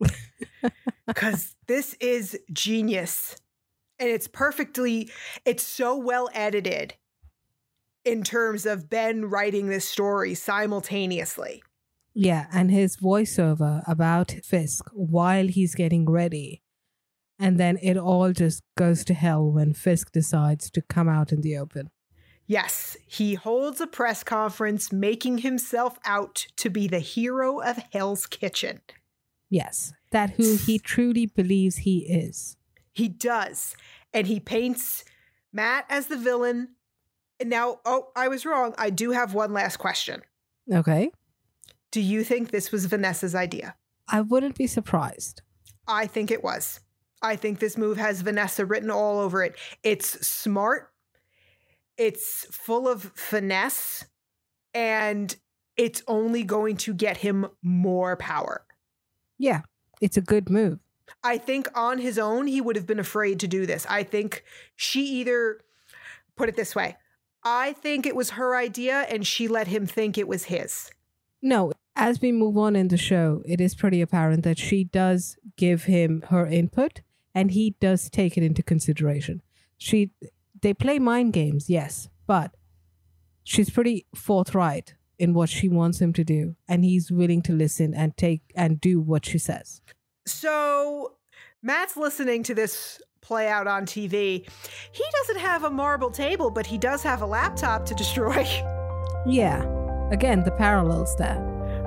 [1.14, 3.36] Cuz this is genius.
[3.98, 5.10] And it's perfectly
[5.44, 6.94] it's so well edited
[8.06, 11.62] in terms of Ben writing this story simultaneously.
[12.14, 16.62] Yeah, and his voiceover about Fisk while he's getting ready.
[17.38, 21.42] And then it all just goes to hell when Fisk decides to come out in
[21.42, 21.90] the open.
[22.46, 28.26] Yes, he holds a press conference making himself out to be the hero of Hell's
[28.26, 28.80] Kitchen.
[29.50, 32.56] Yes, that who he truly believes he is.
[32.94, 33.76] He does.
[34.14, 35.04] And he paints
[35.52, 36.75] Matt as the villain.
[37.44, 38.74] Now, oh, I was wrong.
[38.78, 40.22] I do have one last question.
[40.72, 41.10] Okay.
[41.90, 43.76] Do you think this was Vanessa's idea?
[44.08, 45.42] I wouldn't be surprised.
[45.86, 46.80] I think it was.
[47.22, 49.56] I think this move has Vanessa written all over it.
[49.82, 50.90] It's smart,
[51.96, 54.04] it's full of finesse,
[54.74, 55.34] and
[55.76, 58.64] it's only going to get him more power.
[59.38, 59.62] Yeah,
[60.00, 60.78] it's a good move.
[61.22, 63.86] I think on his own, he would have been afraid to do this.
[63.88, 65.60] I think she either
[66.36, 66.96] put it this way
[67.48, 70.90] I think it was her idea and she let him think it was his.
[71.40, 75.38] No, as we move on in the show, it is pretty apparent that she does
[75.56, 77.02] give him her input
[77.36, 79.42] and he does take it into consideration.
[79.78, 80.10] She
[80.60, 82.50] they play mind games, yes, but
[83.44, 87.94] she's pretty forthright in what she wants him to do and he's willing to listen
[87.94, 89.80] and take and do what she says.
[90.26, 91.12] So
[91.62, 94.48] Matt's listening to this play out on TV.
[94.92, 98.46] He doesn't have a marble table, but he does have a laptop to destroy.
[99.28, 99.64] Yeah.
[100.12, 101.42] Again, the parallels there.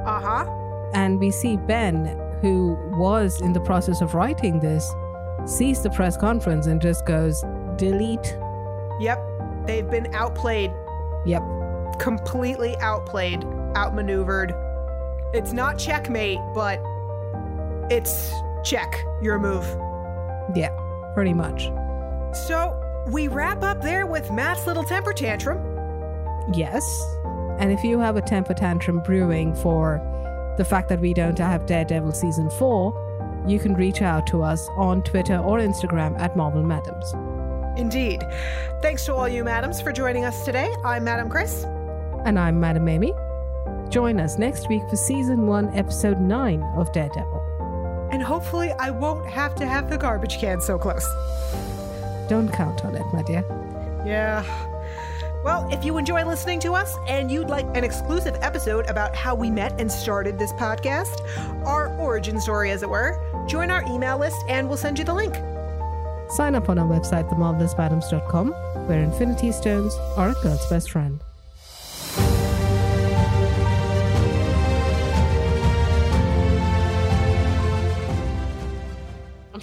[0.06, 0.92] Uh huh.
[0.94, 2.06] And we see Ben,
[2.42, 4.94] who was in the process of writing this,
[5.46, 7.42] sees the press conference and just goes,
[7.78, 8.38] delete.
[9.00, 9.20] Yep.
[9.66, 10.72] They've been outplayed,
[11.26, 11.44] Yep.
[12.00, 13.46] completely outplayed,
[13.78, 14.54] outmaneuvered.
[15.34, 16.80] It's not checkmate, but
[17.90, 18.34] it's
[18.64, 19.66] check your move.
[20.56, 20.70] Yeah,
[21.14, 21.72] pretty much.
[22.48, 25.60] So we wrap up there with Matt's little temper tantrum.
[26.54, 26.84] Yes.
[27.60, 30.02] And if you have a temper tantrum brewing for
[30.58, 34.68] the fact that we don't have Daredevil season 4, you can reach out to us
[34.78, 37.14] on Twitter or Instagram at Marvel Madams.
[37.80, 38.24] Indeed.
[38.82, 40.74] Thanks to all you madams for joining us today.
[40.84, 41.64] I'm Madam Chris.
[42.26, 43.14] And I'm Madam Amy.
[43.90, 47.49] Join us next week for season 1, episode 9 of Daredevil.
[48.12, 51.06] And hopefully, I won't have to have the garbage can so close.
[52.28, 53.44] Don't count on it, my dear.
[54.06, 54.44] Yeah.
[55.44, 59.36] Well, if you enjoy listening to us and you'd like an exclusive episode about how
[59.36, 61.22] we met and started this podcast,
[61.66, 65.14] our origin story, as it were, join our email list and we'll send you the
[65.14, 65.36] link.
[66.32, 68.52] Sign up on our website, themarvelousmadames.com,
[68.88, 71.24] where Infinity Stones are a girl's best friend.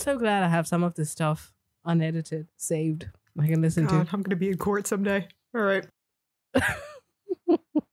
[0.07, 1.53] So glad I have some of this stuff
[1.85, 3.09] unedited, saved.
[3.39, 3.93] I can listen to.
[3.93, 5.27] God, I'm going to be in court someday.
[5.53, 5.85] All right.
[6.55, 6.77] to.